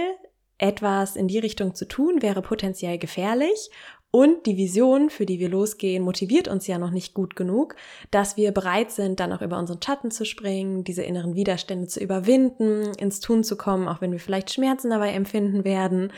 etwas 0.57 1.15
in 1.15 1.27
die 1.27 1.39
Richtung 1.39 1.75
zu 1.75 1.87
tun 1.87 2.21
wäre 2.21 2.41
potenziell 2.41 2.97
gefährlich 2.97 3.69
und 4.15 4.45
die 4.45 4.55
Vision, 4.55 5.09
für 5.09 5.25
die 5.25 5.41
wir 5.41 5.49
losgehen, 5.49 6.01
motiviert 6.01 6.47
uns 6.47 6.67
ja 6.67 6.77
noch 6.77 6.91
nicht 6.91 7.13
gut 7.13 7.35
genug, 7.35 7.75
dass 8.11 8.37
wir 8.37 8.53
bereit 8.53 8.91
sind, 8.91 9.19
dann 9.19 9.33
auch 9.33 9.41
über 9.41 9.59
unseren 9.59 9.81
Schatten 9.81 10.09
zu 10.09 10.23
springen, 10.23 10.85
diese 10.85 11.03
inneren 11.03 11.35
Widerstände 11.35 11.87
zu 11.87 11.99
überwinden, 11.99 12.93
ins 12.97 13.19
Tun 13.19 13.43
zu 13.43 13.57
kommen, 13.57 13.89
auch 13.89 13.99
wenn 13.99 14.13
wir 14.13 14.21
vielleicht 14.21 14.53
Schmerzen 14.53 14.89
dabei 14.89 15.09
empfinden 15.09 15.65
werden. 15.65 16.13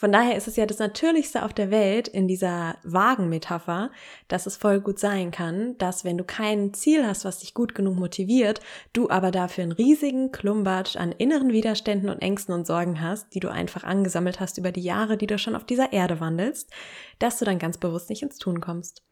Von 0.00 0.12
daher 0.12 0.34
ist 0.34 0.48
es 0.48 0.56
ja 0.56 0.64
das 0.64 0.78
Natürlichste 0.78 1.44
auf 1.44 1.52
der 1.52 1.70
Welt 1.70 2.08
in 2.08 2.26
dieser 2.26 2.76
Wagenmetapher, 2.84 3.90
dass 4.28 4.46
es 4.46 4.56
voll 4.56 4.80
gut 4.80 4.98
sein 4.98 5.30
kann, 5.30 5.76
dass 5.76 6.06
wenn 6.06 6.16
du 6.16 6.24
kein 6.24 6.72
Ziel 6.72 7.06
hast, 7.06 7.26
was 7.26 7.40
dich 7.40 7.52
gut 7.52 7.74
genug 7.74 7.96
motiviert, 7.96 8.60
du 8.94 9.10
aber 9.10 9.30
dafür 9.30 9.64
einen 9.64 9.72
riesigen 9.72 10.32
Klumbatsch 10.32 10.96
an 10.96 11.12
inneren 11.12 11.52
Widerständen 11.52 12.08
und 12.08 12.22
Ängsten 12.22 12.54
und 12.54 12.66
Sorgen 12.66 13.02
hast, 13.02 13.34
die 13.34 13.40
du 13.40 13.50
einfach 13.50 13.84
angesammelt 13.84 14.40
hast 14.40 14.56
über 14.56 14.72
die 14.72 14.80
Jahre, 14.80 15.18
die 15.18 15.26
du 15.26 15.36
schon 15.36 15.54
auf 15.54 15.64
dieser 15.64 15.92
Erde 15.92 16.18
wandelst, 16.18 16.70
dass 17.18 17.39
du 17.40 17.44
dann 17.44 17.58
ganz 17.58 17.78
bewusst 17.78 18.10
nicht 18.10 18.22
ins 18.22 18.38
Tun 18.38 18.60
kommst. 18.60 19.02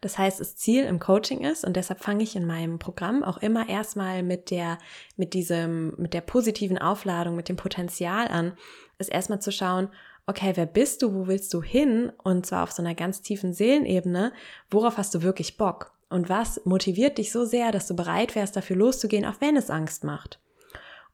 Das 0.00 0.16
heißt, 0.16 0.40
das 0.40 0.56
Ziel 0.56 0.84
im 0.84 0.98
Coaching 0.98 1.42
ist, 1.44 1.64
und 1.64 1.76
deshalb 1.76 2.00
fange 2.00 2.22
ich 2.22 2.34
in 2.34 2.46
meinem 2.46 2.78
Programm 2.78 3.22
auch 3.22 3.38
immer 3.38 3.68
erstmal 3.68 4.22
mit 4.22 4.50
der, 4.50 4.78
mit 5.16 5.34
diesem, 5.34 5.94
mit 5.98 6.14
der 6.14 6.22
positiven 6.22 6.78
Aufladung, 6.78 7.36
mit 7.36 7.48
dem 7.48 7.56
Potenzial 7.56 8.28
an, 8.28 8.56
ist 8.98 9.10
erstmal 9.10 9.40
zu 9.40 9.52
schauen, 9.52 9.88
okay, 10.26 10.52
wer 10.54 10.66
bist 10.66 11.02
du, 11.02 11.14
wo 11.14 11.26
willst 11.26 11.52
du 11.52 11.62
hin? 11.62 12.12
Und 12.22 12.46
zwar 12.46 12.62
auf 12.62 12.72
so 12.72 12.82
einer 12.82 12.94
ganz 12.94 13.20
tiefen 13.20 13.52
Seelenebene, 13.52 14.32
worauf 14.70 14.96
hast 14.96 15.14
du 15.14 15.22
wirklich 15.22 15.56
Bock? 15.56 15.92
Und 16.08 16.28
was 16.28 16.64
motiviert 16.64 17.18
dich 17.18 17.30
so 17.30 17.44
sehr, 17.44 17.70
dass 17.70 17.86
du 17.86 17.94
bereit 17.94 18.34
wärst, 18.34 18.56
dafür 18.56 18.76
loszugehen, 18.76 19.26
auch 19.26 19.40
wenn 19.40 19.56
es 19.56 19.70
Angst 19.70 20.04
macht? 20.04 20.40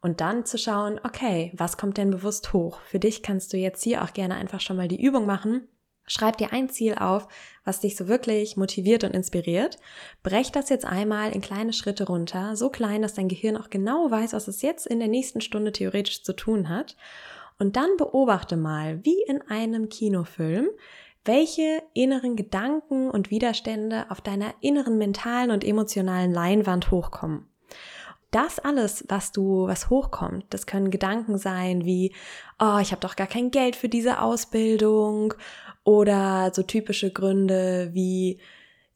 Und 0.01 0.21
dann 0.21 0.45
zu 0.45 0.59
schauen, 0.59 1.01
okay, 1.03 1.53
was 1.57 1.77
kommt 1.77 1.97
denn 1.97 2.11
bewusst 2.11 2.53
hoch? 2.53 2.81
Für 2.83 2.99
dich 2.99 3.23
kannst 3.23 3.53
du 3.53 3.57
jetzt 3.57 3.83
hier 3.83 4.05
auch 4.05 4.13
gerne 4.13 4.37
einfach 4.37 4.61
schon 4.61 4.77
mal 4.77 4.89
die 4.89 5.03
Übung 5.03 5.27
machen. 5.27 5.67
Schreib 6.07 6.37
dir 6.37 6.53
ein 6.53 6.69
Ziel 6.69 6.95
auf, 6.95 7.27
was 7.65 7.81
dich 7.81 7.97
so 7.97 8.07
wirklich 8.07 8.57
motiviert 8.57 9.03
und 9.03 9.13
inspiriert. 9.13 9.79
Brech 10.23 10.53
das 10.53 10.69
jetzt 10.69 10.85
einmal 10.85 11.33
in 11.33 11.41
kleine 11.41 11.73
Schritte 11.73 12.07
runter, 12.07 12.55
so 12.55 12.71
klein, 12.71 13.03
dass 13.03 13.15
dein 13.15 13.29
Gehirn 13.29 13.57
auch 13.57 13.71
genau 13.71 14.11
weiß, 14.11 14.33
was 14.33 14.47
es 14.47 14.63
jetzt 14.63 14.87
in 14.87 15.01
der 15.01 15.09
nächsten 15.09 15.41
Stunde 15.41 15.73
theoretisch 15.73 16.23
zu 16.23 16.33
tun 16.33 16.69
hat. 16.69 16.97
Und 17.59 17.77
dann 17.77 17.97
beobachte 17.97 18.57
mal, 18.57 19.05
wie 19.05 19.21
in 19.27 19.43
einem 19.43 19.89
Kinofilm, 19.89 20.69
welche 21.25 21.83
inneren 21.93 22.37
Gedanken 22.37 23.11
und 23.11 23.31
Widerstände 23.31 24.07
auf 24.11 24.21
deiner 24.21 24.55
inneren 24.61 24.99
mentalen 24.99 25.51
und 25.51 25.65
emotionalen 25.65 26.33
Leinwand 26.33 26.91
hochkommen. 26.91 27.49
Das 28.31 28.59
alles, 28.59 29.05
was 29.09 29.33
du, 29.33 29.67
was 29.67 29.89
hochkommt, 29.89 30.47
das 30.51 30.67
können 30.67 30.91
Gedanken 30.91 31.39
sein 31.39 31.85
wie, 31.85 32.13
oh, 32.59 32.79
ich 32.81 32.91
habe 32.91 33.01
doch 33.01 33.17
gar 33.17 33.27
kein 33.27 33.51
Geld 33.51 33.77
für 33.77 33.89
diese 33.89 34.21
Ausbildung 34.21 35.35
oder 35.87 36.51
so 36.53 36.65
typische 36.65 37.13
Gründe 37.13 37.91
wie, 37.93 38.41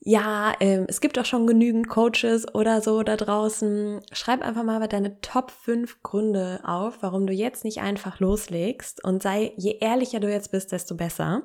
ja, 0.01 0.55
ähm, 0.59 0.87
es 0.89 1.01
gibt 1.01 1.19
auch 1.19 1.25
schon 1.25 1.47
genügend 1.47 1.89
Coaches 1.89 2.53
oder 2.53 2.81
so 2.81 3.03
da 3.05 3.17
draußen. 3.17 4.01
Schreib 4.13 4.43
einfach 4.43 4.65
mal 4.65 4.85
deine 4.89 5.21
Top 5.21 5.53
5 5.53 6.03
Gründe 6.03 6.61
auf, 6.65 6.99
warum 7.01 7.29
du 7.29 7.33
jetzt 7.33 7.65
nicht 7.65 7.81
einfach 7.81 8.19
loslegst 8.19 9.05
und 9.05 9.23
sei, 9.23 9.53
je 9.57 9.77
ehrlicher 9.81 10.19
du 10.19 10.29
jetzt 10.29 10.51
bist, 10.51 10.73
desto 10.73 10.97
besser. 10.97 11.45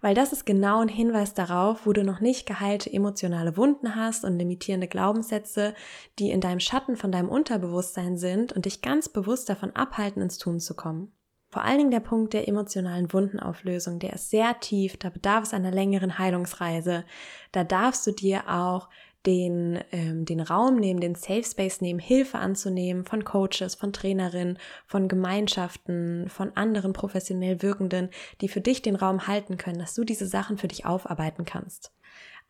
Weil 0.00 0.14
das 0.14 0.32
ist 0.32 0.46
genau 0.46 0.80
ein 0.80 0.88
Hinweis 0.88 1.34
darauf, 1.34 1.84
wo 1.84 1.92
du 1.92 2.02
noch 2.02 2.20
nicht 2.20 2.46
geheilte 2.46 2.90
emotionale 2.90 3.58
Wunden 3.58 3.96
hast 3.96 4.24
und 4.24 4.38
limitierende 4.38 4.88
Glaubenssätze, 4.88 5.74
die 6.18 6.30
in 6.30 6.40
deinem 6.40 6.60
Schatten 6.60 6.96
von 6.96 7.12
deinem 7.12 7.28
Unterbewusstsein 7.28 8.16
sind 8.16 8.54
und 8.54 8.64
dich 8.64 8.80
ganz 8.80 9.10
bewusst 9.10 9.50
davon 9.50 9.76
abhalten, 9.76 10.22
ins 10.22 10.38
Tun 10.38 10.58
zu 10.58 10.74
kommen. 10.74 11.12
Vor 11.56 11.64
allen 11.64 11.78
Dingen 11.78 11.90
der 11.90 12.00
Punkt 12.00 12.34
der 12.34 12.48
emotionalen 12.48 13.10
Wundenauflösung, 13.14 13.98
der 13.98 14.12
ist 14.12 14.28
sehr 14.28 14.60
tief, 14.60 14.98
da 14.98 15.08
bedarf 15.08 15.44
es 15.44 15.54
einer 15.54 15.70
längeren 15.70 16.18
Heilungsreise. 16.18 17.06
Da 17.50 17.64
darfst 17.64 18.06
du 18.06 18.10
dir 18.10 18.42
auch 18.46 18.90
den, 19.24 19.82
ähm, 19.90 20.26
den 20.26 20.40
Raum 20.40 20.76
nehmen, 20.76 21.00
den 21.00 21.14
Safe 21.14 21.42
Space 21.42 21.80
nehmen, 21.80 21.98
Hilfe 21.98 22.36
anzunehmen 22.36 23.06
von 23.06 23.24
Coaches, 23.24 23.74
von 23.74 23.94
Trainerinnen, 23.94 24.58
von 24.84 25.08
Gemeinschaften, 25.08 26.28
von 26.28 26.54
anderen 26.58 26.92
professionell 26.92 27.62
Wirkenden, 27.62 28.10
die 28.42 28.48
für 28.48 28.60
dich 28.60 28.82
den 28.82 28.94
Raum 28.94 29.26
halten 29.26 29.56
können, 29.56 29.78
dass 29.78 29.94
du 29.94 30.04
diese 30.04 30.26
Sachen 30.26 30.58
für 30.58 30.68
dich 30.68 30.84
aufarbeiten 30.84 31.46
kannst. 31.46 31.90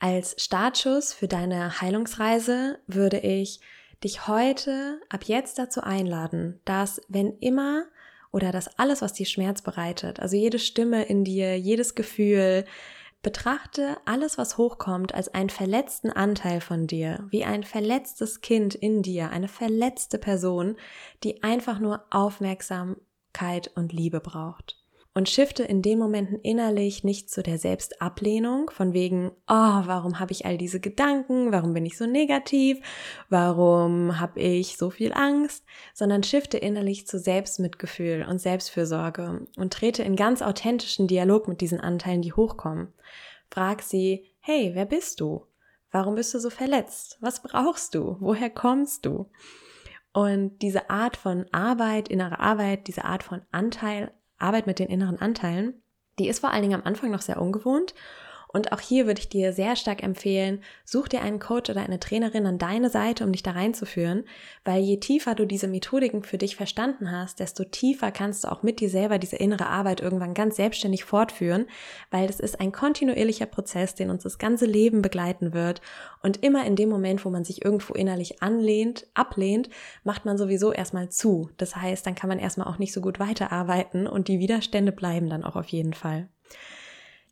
Als 0.00 0.34
Startschuss 0.36 1.12
für 1.12 1.28
deine 1.28 1.80
Heilungsreise 1.80 2.80
würde 2.88 3.20
ich 3.20 3.60
dich 4.02 4.26
heute 4.26 5.00
ab 5.08 5.22
jetzt 5.26 5.60
dazu 5.60 5.80
einladen, 5.80 6.60
dass 6.64 7.00
wenn 7.08 7.38
immer 7.38 7.84
oder 8.36 8.52
dass 8.52 8.78
alles, 8.78 9.00
was 9.00 9.14
dir 9.14 9.24
Schmerz 9.24 9.62
bereitet, 9.62 10.20
also 10.20 10.36
jede 10.36 10.58
Stimme 10.58 11.04
in 11.04 11.24
dir, 11.24 11.58
jedes 11.58 11.94
Gefühl, 11.94 12.66
betrachte 13.22 13.96
alles, 14.04 14.36
was 14.36 14.58
hochkommt, 14.58 15.14
als 15.14 15.32
einen 15.32 15.48
verletzten 15.48 16.10
Anteil 16.10 16.60
von 16.60 16.86
dir, 16.86 17.26
wie 17.30 17.44
ein 17.44 17.64
verletztes 17.64 18.42
Kind 18.42 18.74
in 18.74 19.00
dir, 19.00 19.30
eine 19.30 19.48
verletzte 19.48 20.18
Person, 20.18 20.76
die 21.24 21.42
einfach 21.42 21.78
nur 21.78 22.04
Aufmerksamkeit 22.10 23.70
und 23.74 23.94
Liebe 23.94 24.20
braucht. 24.20 24.85
Und 25.16 25.30
shifte 25.30 25.62
in 25.62 25.80
den 25.80 25.98
Momenten 25.98 26.38
innerlich 26.42 27.02
nicht 27.02 27.30
zu 27.30 27.42
der 27.42 27.56
Selbstablehnung 27.56 28.68
von 28.68 28.92
wegen, 28.92 29.30
oh, 29.48 29.80
warum 29.86 30.20
habe 30.20 30.32
ich 30.32 30.44
all 30.44 30.58
diese 30.58 30.78
Gedanken, 30.78 31.52
warum 31.52 31.72
bin 31.72 31.86
ich 31.86 31.96
so 31.96 32.04
negativ, 32.04 32.82
warum 33.30 34.20
habe 34.20 34.38
ich 34.40 34.76
so 34.76 34.90
viel 34.90 35.14
Angst, 35.14 35.64
sondern 35.94 36.22
shifte 36.22 36.58
innerlich 36.58 37.06
zu 37.06 37.18
Selbstmitgefühl 37.18 38.26
und 38.28 38.42
Selbstfürsorge 38.42 39.46
und 39.56 39.72
trete 39.72 40.02
in 40.02 40.16
ganz 40.16 40.42
authentischen 40.42 41.06
Dialog 41.08 41.48
mit 41.48 41.62
diesen 41.62 41.80
Anteilen, 41.80 42.20
die 42.20 42.34
hochkommen. 42.34 42.92
Frag 43.50 43.80
sie, 43.80 44.26
hey, 44.40 44.72
wer 44.74 44.84
bist 44.84 45.20
du? 45.20 45.46
Warum 45.90 46.16
bist 46.16 46.34
du 46.34 46.40
so 46.40 46.50
verletzt? 46.50 47.16
Was 47.22 47.42
brauchst 47.42 47.94
du? 47.94 48.18
Woher 48.20 48.50
kommst 48.50 49.06
du? 49.06 49.30
Und 50.12 50.58
diese 50.60 50.90
Art 50.90 51.16
von 51.16 51.46
Arbeit, 51.52 52.08
innere 52.08 52.38
Arbeit, 52.38 52.86
diese 52.86 53.06
Art 53.06 53.22
von 53.22 53.40
Anteil, 53.50 54.12
Arbeit 54.38 54.66
mit 54.66 54.78
den 54.78 54.88
inneren 54.88 55.18
Anteilen, 55.18 55.82
die 56.18 56.28
ist 56.28 56.40
vor 56.40 56.50
allen 56.50 56.62
Dingen 56.62 56.80
am 56.80 56.86
Anfang 56.86 57.10
noch 57.10 57.22
sehr 57.22 57.40
ungewohnt 57.40 57.94
und 58.56 58.72
auch 58.72 58.80
hier 58.80 59.06
würde 59.06 59.20
ich 59.20 59.28
dir 59.28 59.52
sehr 59.52 59.76
stark 59.76 60.02
empfehlen, 60.02 60.62
such 60.86 61.08
dir 61.08 61.20
einen 61.20 61.40
Coach 61.40 61.68
oder 61.68 61.82
eine 61.82 62.00
Trainerin 62.00 62.46
an 62.46 62.56
deine 62.56 62.88
Seite, 62.88 63.22
um 63.22 63.32
dich 63.32 63.42
da 63.42 63.50
reinzuführen, 63.50 64.24
weil 64.64 64.82
je 64.82 64.96
tiefer 64.96 65.34
du 65.34 65.44
diese 65.44 65.68
Methodiken 65.68 66.22
für 66.22 66.38
dich 66.38 66.56
verstanden 66.56 67.12
hast, 67.12 67.38
desto 67.38 67.64
tiefer 67.64 68.10
kannst 68.12 68.44
du 68.44 68.48
auch 68.48 68.62
mit 68.62 68.80
dir 68.80 68.88
selber 68.88 69.18
diese 69.18 69.36
innere 69.36 69.66
Arbeit 69.66 70.00
irgendwann 70.00 70.32
ganz 70.32 70.56
selbstständig 70.56 71.04
fortführen, 71.04 71.66
weil 72.10 72.28
das 72.28 72.40
ist 72.40 72.58
ein 72.58 72.72
kontinuierlicher 72.72 73.44
Prozess, 73.44 73.94
den 73.94 74.08
uns 74.08 74.22
das 74.22 74.38
ganze 74.38 74.64
Leben 74.64 75.02
begleiten 75.02 75.52
wird 75.52 75.82
und 76.22 76.42
immer 76.42 76.64
in 76.64 76.76
dem 76.76 76.88
Moment, 76.88 77.26
wo 77.26 77.28
man 77.28 77.44
sich 77.44 77.62
irgendwo 77.62 77.92
innerlich 77.92 78.42
anlehnt, 78.42 79.06
ablehnt, 79.12 79.68
macht 80.02 80.24
man 80.24 80.38
sowieso 80.38 80.72
erstmal 80.72 81.10
zu. 81.10 81.50
Das 81.58 81.76
heißt, 81.76 82.06
dann 82.06 82.14
kann 82.14 82.30
man 82.30 82.38
erstmal 82.38 82.68
auch 82.68 82.78
nicht 82.78 82.94
so 82.94 83.02
gut 83.02 83.20
weiterarbeiten 83.20 84.06
und 84.06 84.28
die 84.28 84.38
Widerstände 84.38 84.92
bleiben 84.92 85.28
dann 85.28 85.44
auch 85.44 85.56
auf 85.56 85.68
jeden 85.68 85.92
Fall. 85.92 86.30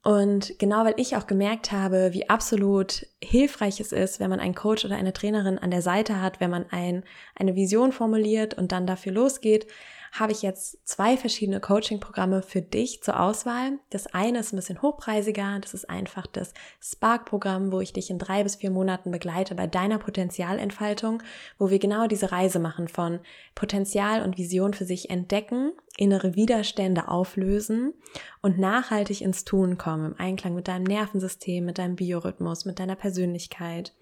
Und 0.04 0.58
genau 0.58 0.84
weil 0.84 0.94
ich 0.98 1.16
auch 1.16 1.26
gemerkt 1.26 1.72
habe, 1.72 2.12
wie 2.12 2.28
absolut 2.28 3.06
hilfreich 3.22 3.80
es 3.80 3.90
ist, 3.90 4.20
wenn 4.20 4.28
man 4.28 4.38
einen 4.38 4.54
Coach 4.54 4.84
oder 4.84 4.96
eine 4.96 5.14
Trainerin 5.14 5.58
an 5.58 5.70
der 5.70 5.80
Seite 5.80 6.20
hat, 6.20 6.40
wenn 6.40 6.50
man 6.50 6.66
ein, 6.70 7.04
eine 7.34 7.56
Vision 7.56 7.90
formuliert 7.90 8.52
und 8.52 8.70
dann 8.70 8.86
dafür 8.86 9.12
losgeht, 9.12 9.66
habe 10.12 10.30
ich 10.30 10.42
jetzt 10.42 10.86
zwei 10.86 11.16
verschiedene 11.16 11.58
Coaching-Programme 11.58 12.42
für 12.42 12.60
dich 12.60 13.02
zur 13.02 13.18
Auswahl. 13.18 13.78
Das 13.90 14.06
eine 14.06 14.40
ist 14.40 14.52
ein 14.52 14.56
bisschen 14.56 14.80
hochpreisiger. 14.80 15.58
Das 15.60 15.74
ist 15.74 15.90
einfach 15.90 16.26
das 16.26 16.52
Spark-Programm, 16.80 17.72
wo 17.72 17.80
ich 17.80 17.92
dich 17.92 18.10
in 18.10 18.18
drei 18.18 18.44
bis 18.44 18.56
vier 18.56 18.70
Monaten 18.70 19.10
begleite 19.10 19.56
bei 19.56 19.66
deiner 19.66 19.98
Potenzialentfaltung, 19.98 21.22
wo 21.58 21.70
wir 21.70 21.80
genau 21.80 22.06
diese 22.06 22.30
Reise 22.30 22.60
machen 22.60 22.86
von 22.88 23.20
Potenzial 23.54 24.22
und 24.22 24.38
Vision 24.38 24.72
für 24.74 24.84
sich 24.84 25.10
entdecken, 25.10 25.72
innere 25.96 26.34
Widerstände 26.34 27.08
auflösen 27.08 27.94
und 28.42 28.58
nachhaltig 28.58 29.20
ins 29.20 29.44
Tun 29.44 29.78
kommen, 29.78 30.12
im 30.12 30.18
Einklang 30.18 30.54
mit 30.54 30.68
deinem 30.68 30.84
Nervensystem, 30.84 31.64
mit 31.64 31.78
deinem 31.78 31.96
Biorhythmus, 31.96 32.64
mit 32.64 32.78
deiner 32.78 32.96
Persönlichkeit. 32.96 33.94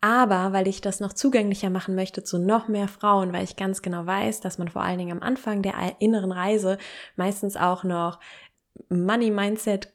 Aber 0.00 0.52
weil 0.52 0.68
ich 0.68 0.82
das 0.82 1.00
noch 1.00 1.14
zugänglicher 1.14 1.70
machen 1.70 1.94
möchte 1.94 2.22
zu 2.22 2.38
noch 2.38 2.68
mehr 2.68 2.88
Frauen, 2.88 3.32
weil 3.32 3.44
ich 3.44 3.56
ganz 3.56 3.80
genau 3.80 4.04
weiß, 4.04 4.40
dass 4.40 4.58
man 4.58 4.68
vor 4.68 4.82
allen 4.82 4.98
Dingen 4.98 5.12
am 5.12 5.22
Anfang 5.22 5.62
der 5.62 5.74
inneren 5.98 6.32
Reise 6.32 6.76
meistens 7.16 7.56
auch 7.56 7.84
noch 7.84 8.20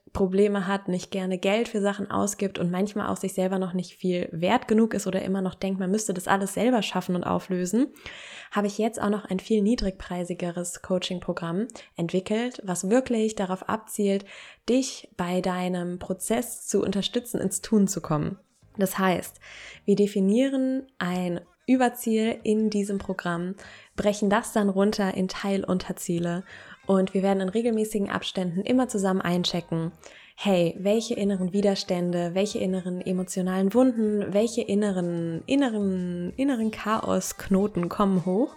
Money-Mindset-Probleme 0.09 0.67
hat, 0.67 0.87
nicht 0.87 1.11
gerne 1.11 1.37
Geld 1.37 1.67
für 1.67 1.81
Sachen 1.81 2.09
ausgibt 2.09 2.59
und 2.59 2.71
manchmal 2.71 3.07
auch 3.07 3.17
sich 3.17 3.33
selber 3.33 3.59
noch 3.59 3.73
nicht 3.73 3.95
viel 3.95 4.29
wert 4.31 4.67
genug 4.67 4.93
ist 4.93 5.07
oder 5.07 5.21
immer 5.21 5.41
noch 5.41 5.55
denkt, 5.55 5.79
man 5.79 5.91
müsste 5.91 6.13
das 6.13 6.27
alles 6.27 6.53
selber 6.53 6.81
schaffen 6.81 7.15
und 7.15 7.23
auflösen, 7.23 7.87
habe 8.51 8.67
ich 8.67 8.77
jetzt 8.77 9.01
auch 9.01 9.09
noch 9.09 9.25
ein 9.25 9.39
viel 9.39 9.61
niedrigpreisigeres 9.61 10.81
Coaching-Programm 10.81 11.67
entwickelt, 11.95 12.61
was 12.63 12.89
wirklich 12.89 13.35
darauf 13.35 13.67
abzielt, 13.69 14.25
dich 14.67 15.09
bei 15.17 15.41
deinem 15.41 15.99
Prozess 15.99 16.67
zu 16.67 16.81
unterstützen, 16.81 17.39
ins 17.39 17.61
Tun 17.61 17.87
zu 17.87 18.01
kommen. 18.01 18.39
Das 18.77 18.97
heißt, 18.97 19.39
wir 19.85 19.95
definieren 19.95 20.87
ein 20.99 21.41
Überziel 21.69 22.39
in 22.43 22.71
diesem 22.71 22.97
Programm, 22.97 23.53
brechen 23.95 24.29
das 24.31 24.53
dann 24.53 24.69
runter 24.69 25.13
in 25.13 25.27
Teilunterziele 25.27 26.43
und 26.89 27.13
wir 27.13 27.21
werden 27.21 27.41
in 27.41 27.49
regelmäßigen 27.49 28.09
Abständen 28.09 28.61
immer 28.61 28.87
zusammen 28.87 29.21
einchecken. 29.21 29.91
Hey, 30.35 30.75
welche 30.79 31.13
inneren 31.13 31.53
Widerstände, 31.53 32.31
welche 32.33 32.57
inneren 32.57 32.99
emotionalen 32.99 33.75
Wunden, 33.75 34.33
welche 34.33 34.63
inneren, 34.63 35.43
inneren, 35.45 36.33
inneren 36.35 36.71
Chaosknoten 36.71 37.89
kommen 37.89 38.25
hoch? 38.25 38.55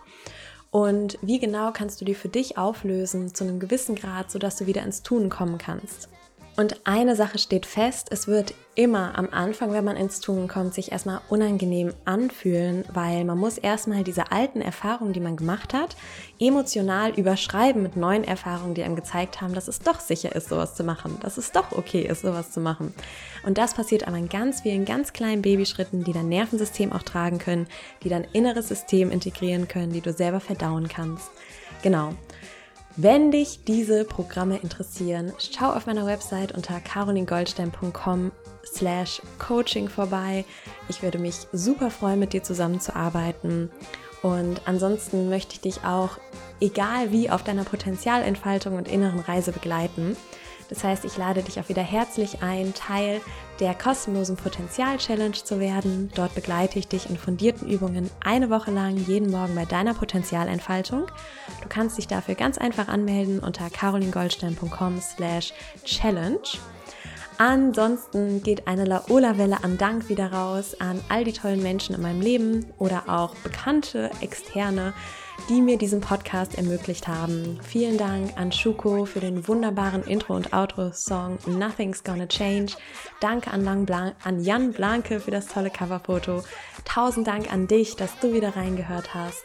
Und 0.71 1.18
wie 1.21 1.40
genau 1.40 1.73
kannst 1.73 2.01
du 2.01 2.07
die 2.07 2.14
für 2.14 2.31
dich 2.31 2.57
auflösen 2.57 3.35
zu 3.35 3.45
einem 3.45 3.61
gewissen 3.61 3.97
Grad, 3.97 4.31
sodass 4.31 4.57
du 4.57 4.66
wieder 4.66 4.83
ins 4.83 5.03
Tun 5.03 5.29
kommen 5.29 5.59
kannst? 5.59 6.09
Und 6.55 6.81
eine 6.85 7.17
Sache 7.17 7.38
steht 7.38 7.65
fest, 7.65 8.09
es 8.11 8.29
wird 8.29 8.53
immer 8.75 9.19
am 9.19 9.29
Anfang, 9.31 9.73
wenn 9.73 9.85
man 9.85 9.97
ins 9.97 10.21
Tun 10.21 10.49
kommt, 10.49 10.75
sich 10.75 10.93
erstmal 10.93 11.21
unangenehm 11.31 11.95
anfühlen, 12.05 12.85
weil 12.93 13.25
man 13.25 13.38
muss 13.38 13.57
erstmal 13.57 14.05
diese 14.05 14.33
alten 14.33 14.61
Erfahrungen, 14.61 15.15
die 15.15 15.21
man 15.21 15.37
gemacht 15.37 15.73
hat, 15.73 15.97
emotional 16.38 17.12
überschreiben 17.19 17.83
mit 17.83 17.97
neuen 17.97 18.25
Erfahrungen, 18.25 18.75
die 18.75 18.83
einem 18.83 18.97
gezeigt 18.97 19.41
haben, 19.41 19.55
dass 19.55 19.67
es 19.67 19.79
doch 19.79 20.01
sicher 20.01 20.35
ist, 20.35 20.51
sowas 20.51 20.75
zu 20.75 20.85
machen, 20.85 21.19
dass 21.21 21.38
es 21.38 21.53
doch 21.53 21.73
okay 21.73 22.03
ist, 22.03 22.21
sowas 22.21 22.51
zu 22.51 22.61
machen. 22.61 22.93
Und 23.45 23.57
das 23.57 23.73
passiert 23.73 24.07
aber 24.07 24.19
in 24.19 24.29
ganz 24.29 24.61
vielen, 24.61 24.85
ganz 24.85 25.15
kleinen 25.15 25.43
Babyschritten, 25.43 26.05
die 26.05 26.12
dein 26.12 26.29
Nervensystem 26.29 26.93
auch 26.93 27.03
tragen 27.03 27.38
können, 27.38 27.67
die 28.03 28.11
dein 28.11 28.25
inneres 28.33 28.69
System 28.69 29.11
integrieren 29.11 29.69
können, 29.69 29.93
die 29.93 30.03
du 30.03 30.12
selber 30.12 30.41
verdauen 30.41 30.88
kannst. 30.88 31.31
Genau. 31.83 32.12
Wenn 32.96 33.31
dich 33.31 33.64
diese 33.64 34.05
Programme 34.05 34.59
interessieren, 34.59 35.33
schau 35.38 35.72
auf 35.72 35.87
meiner 35.87 36.05
Website 36.05 36.52
unter 36.52 36.78
carolingoldstein.com 36.78 38.33
slash 38.66 39.22
coaching 39.38 39.88
vorbei. 39.88 40.44
Ich 40.90 41.02
würde 41.02 41.18
mich 41.18 41.46
super 41.52 41.90
freuen, 41.90 42.18
mit 42.18 42.35
dir 42.35 42.42
zusammenzuarbeiten. 42.42 43.70
Und 44.20 44.61
ansonsten 44.66 45.31
möchte 45.31 45.55
ich 45.55 45.61
dich 45.62 45.85
auch, 45.85 46.18
egal 46.61 47.12
wie, 47.12 47.31
auf 47.31 47.42
deiner 47.42 47.64
Potenzialentfaltung 47.64 48.76
und 48.76 48.88
inneren 48.88 49.20
Reise 49.20 49.52
begleiten. 49.52 50.14
Das 50.72 50.85
heißt, 50.85 51.04
ich 51.04 51.18
lade 51.18 51.42
dich 51.42 51.61
auch 51.61 51.68
wieder 51.68 51.82
herzlich 51.82 52.42
ein, 52.42 52.72
Teil 52.72 53.20
der 53.61 53.74
kostenlosen 53.74 54.37
Potenzial-Challenge 54.37 55.35
zu 55.35 55.61
werden. 55.61 56.11
Dort 56.14 56.35
begleite 56.35 56.78
ich 56.78 56.88
dich 56.88 57.11
in 57.11 57.18
fundierten 57.18 57.68
Übungen 57.68 58.08
eine 58.24 58.48
Woche 58.48 58.70
lang 58.70 58.96
jeden 58.96 59.30
Morgen 59.30 59.54
bei 59.54 59.66
deiner 59.66 59.92
Potenzialentfaltung. 59.92 61.08
Du 61.61 61.68
kannst 61.68 61.98
dich 61.98 62.08
dafür 62.08 62.37
ganz 62.37 62.56
einfach 62.56 62.88
anmelden 62.88 63.38
unter 63.38 63.68
carolingoldstein.com 63.68 64.98
slash 65.02 65.52
challenge. 65.85 66.56
Ansonsten 67.44 68.40
geht 68.44 68.68
eine 68.68 68.85
Laola-Welle 68.85 69.64
an 69.64 69.76
Dank 69.76 70.09
wieder 70.09 70.33
raus 70.33 70.76
an 70.78 71.00
all 71.09 71.24
die 71.24 71.33
tollen 71.33 71.61
Menschen 71.61 71.92
in 71.92 72.00
meinem 72.00 72.20
Leben 72.20 72.66
oder 72.78 73.09
auch 73.09 73.35
bekannte, 73.35 74.12
externe, 74.20 74.94
die 75.48 75.61
mir 75.61 75.76
diesen 75.76 76.00
Podcast 76.00 76.57
ermöglicht 76.57 77.09
haben. 77.09 77.59
Vielen 77.61 77.98
Dank 77.98 78.37
an 78.37 78.52
Schuko 78.52 79.07
für 79.07 79.18
den 79.18 79.48
wunderbaren 79.48 80.05
Intro- 80.05 80.37
und 80.37 80.52
Outro-Song 80.52 81.38
Nothing's 81.46 82.05
Gonna 82.05 82.28
Change. 82.28 82.74
Danke 83.18 83.50
an, 83.50 83.87
Blan 83.87 84.12
an 84.22 84.44
Jan 84.44 84.70
Blanke 84.70 85.18
für 85.18 85.33
das 85.33 85.48
tolle 85.48 85.70
Coverfoto. 85.70 86.44
Tausend 86.85 87.26
Dank 87.26 87.52
an 87.52 87.66
dich, 87.66 87.96
dass 87.96 88.16
du 88.20 88.35
wieder 88.35 88.55
reingehört 88.55 89.14
hast. 89.14 89.42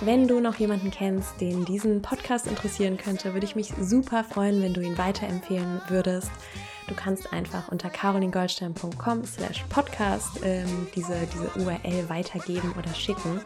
Wenn 0.00 0.28
du 0.28 0.38
noch 0.38 0.60
jemanden 0.60 0.92
kennst, 0.92 1.40
den 1.40 1.64
diesen 1.64 2.02
Podcast 2.02 2.46
interessieren 2.46 2.98
könnte, 2.98 3.34
würde 3.34 3.46
ich 3.46 3.56
mich 3.56 3.72
super 3.80 4.22
freuen, 4.22 4.62
wenn 4.62 4.74
du 4.74 4.80
ihn 4.80 4.96
weiterempfehlen 4.96 5.80
würdest. 5.88 6.30
Du 6.88 6.94
kannst 6.94 7.32
einfach 7.32 7.68
unter 7.68 7.90
carolingoldstein.com 7.90 9.24
slash 9.24 9.64
podcast 9.68 10.40
ähm, 10.42 10.88
diese, 10.94 11.14
diese 11.32 11.50
URL 11.64 12.08
weitergeben 12.08 12.74
oder 12.78 12.92
schicken 12.94 13.40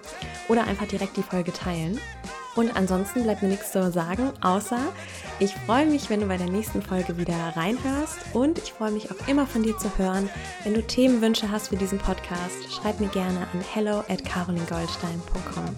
oder 0.49 0.65
einfach 0.65 0.87
direkt 0.87 1.17
die 1.17 1.23
Folge 1.23 1.53
teilen. 1.53 2.01
Und 2.57 2.75
ansonsten 2.75 3.23
bleibt 3.23 3.43
mir 3.43 3.49
nichts 3.49 3.71
zu 3.73 3.93
sagen, 3.93 4.33
außer 4.41 4.81
ich 5.39 5.55
freue 5.55 5.85
mich, 5.85 6.09
wenn 6.09 6.21
du 6.21 6.27
bei 6.27 6.39
der 6.39 6.49
nächsten 6.49 6.81
Folge 6.81 7.19
wieder 7.19 7.37
reinhörst 7.55 8.17
und 8.33 8.57
ich 8.59 8.73
freue 8.73 8.91
mich 8.91 9.11
auch 9.11 9.29
immer 9.29 9.47
von 9.47 9.63
dir 9.63 9.77
zu 9.77 9.91
hören. 9.99 10.31
Wenn 10.65 10.73
du 10.73 10.83
Themenwünsche 10.83 11.51
hast 11.51 11.69
für 11.69 11.77
diesen 11.77 11.99
Podcast, 11.99 12.73
schreib 12.73 12.99
mir 12.99 13.09
gerne 13.09 13.41
an 13.53 13.61
hello 13.75 13.99
at 14.09 14.25
carolingoldstein.com. 14.25 15.77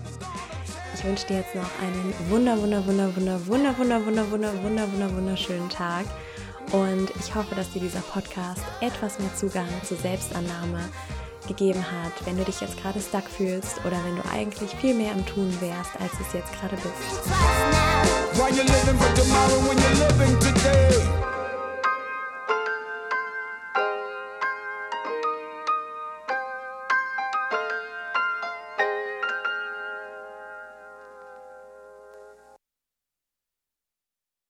Ich 0.94 1.05
wünsche 1.05 1.27
dir 1.27 1.38
jetzt 1.38 1.55
noch 1.57 1.71
einen 1.83 2.14
wunder, 2.29 2.61
wunder, 2.61 2.87
wunder, 2.87 3.16
wunder, 3.16 3.47
wunder, 3.49 3.79
wunder, 3.79 4.07
wunder, 4.07 4.31
wunder, 4.31 4.62
wunder, 4.62 4.92
wunder, 4.92 5.16
wunderschönen 5.16 5.68
Tag. 5.68 6.07
Und 6.72 7.11
ich 7.18 7.35
hoffe, 7.35 7.54
dass 7.54 7.70
dir 7.70 7.81
dieser 7.81 8.00
Podcast 8.00 8.62
etwas 8.81 9.18
mehr 9.18 9.35
Zugang 9.35 9.68
zur 9.85 9.96
Selbstannahme 9.96 10.81
gegeben 11.46 11.83
hat, 11.83 12.26
wenn 12.26 12.37
du 12.37 12.44
dich 12.44 12.61
jetzt 12.61 12.76
gerade 12.81 13.00
stuck 13.00 13.24
fühlst 13.24 13.78
oder 13.87 13.96
wenn 14.04 14.16
du 14.16 14.22
eigentlich 14.31 14.70
viel 14.72 14.94
mehr 14.94 15.12
im 15.12 15.24
Tun 15.24 15.50
wärst, 15.61 15.92
als 15.98 16.12
es 16.20 16.33
jetzt 16.35 16.52
gerade 16.61 16.76
bist. 16.76 17.28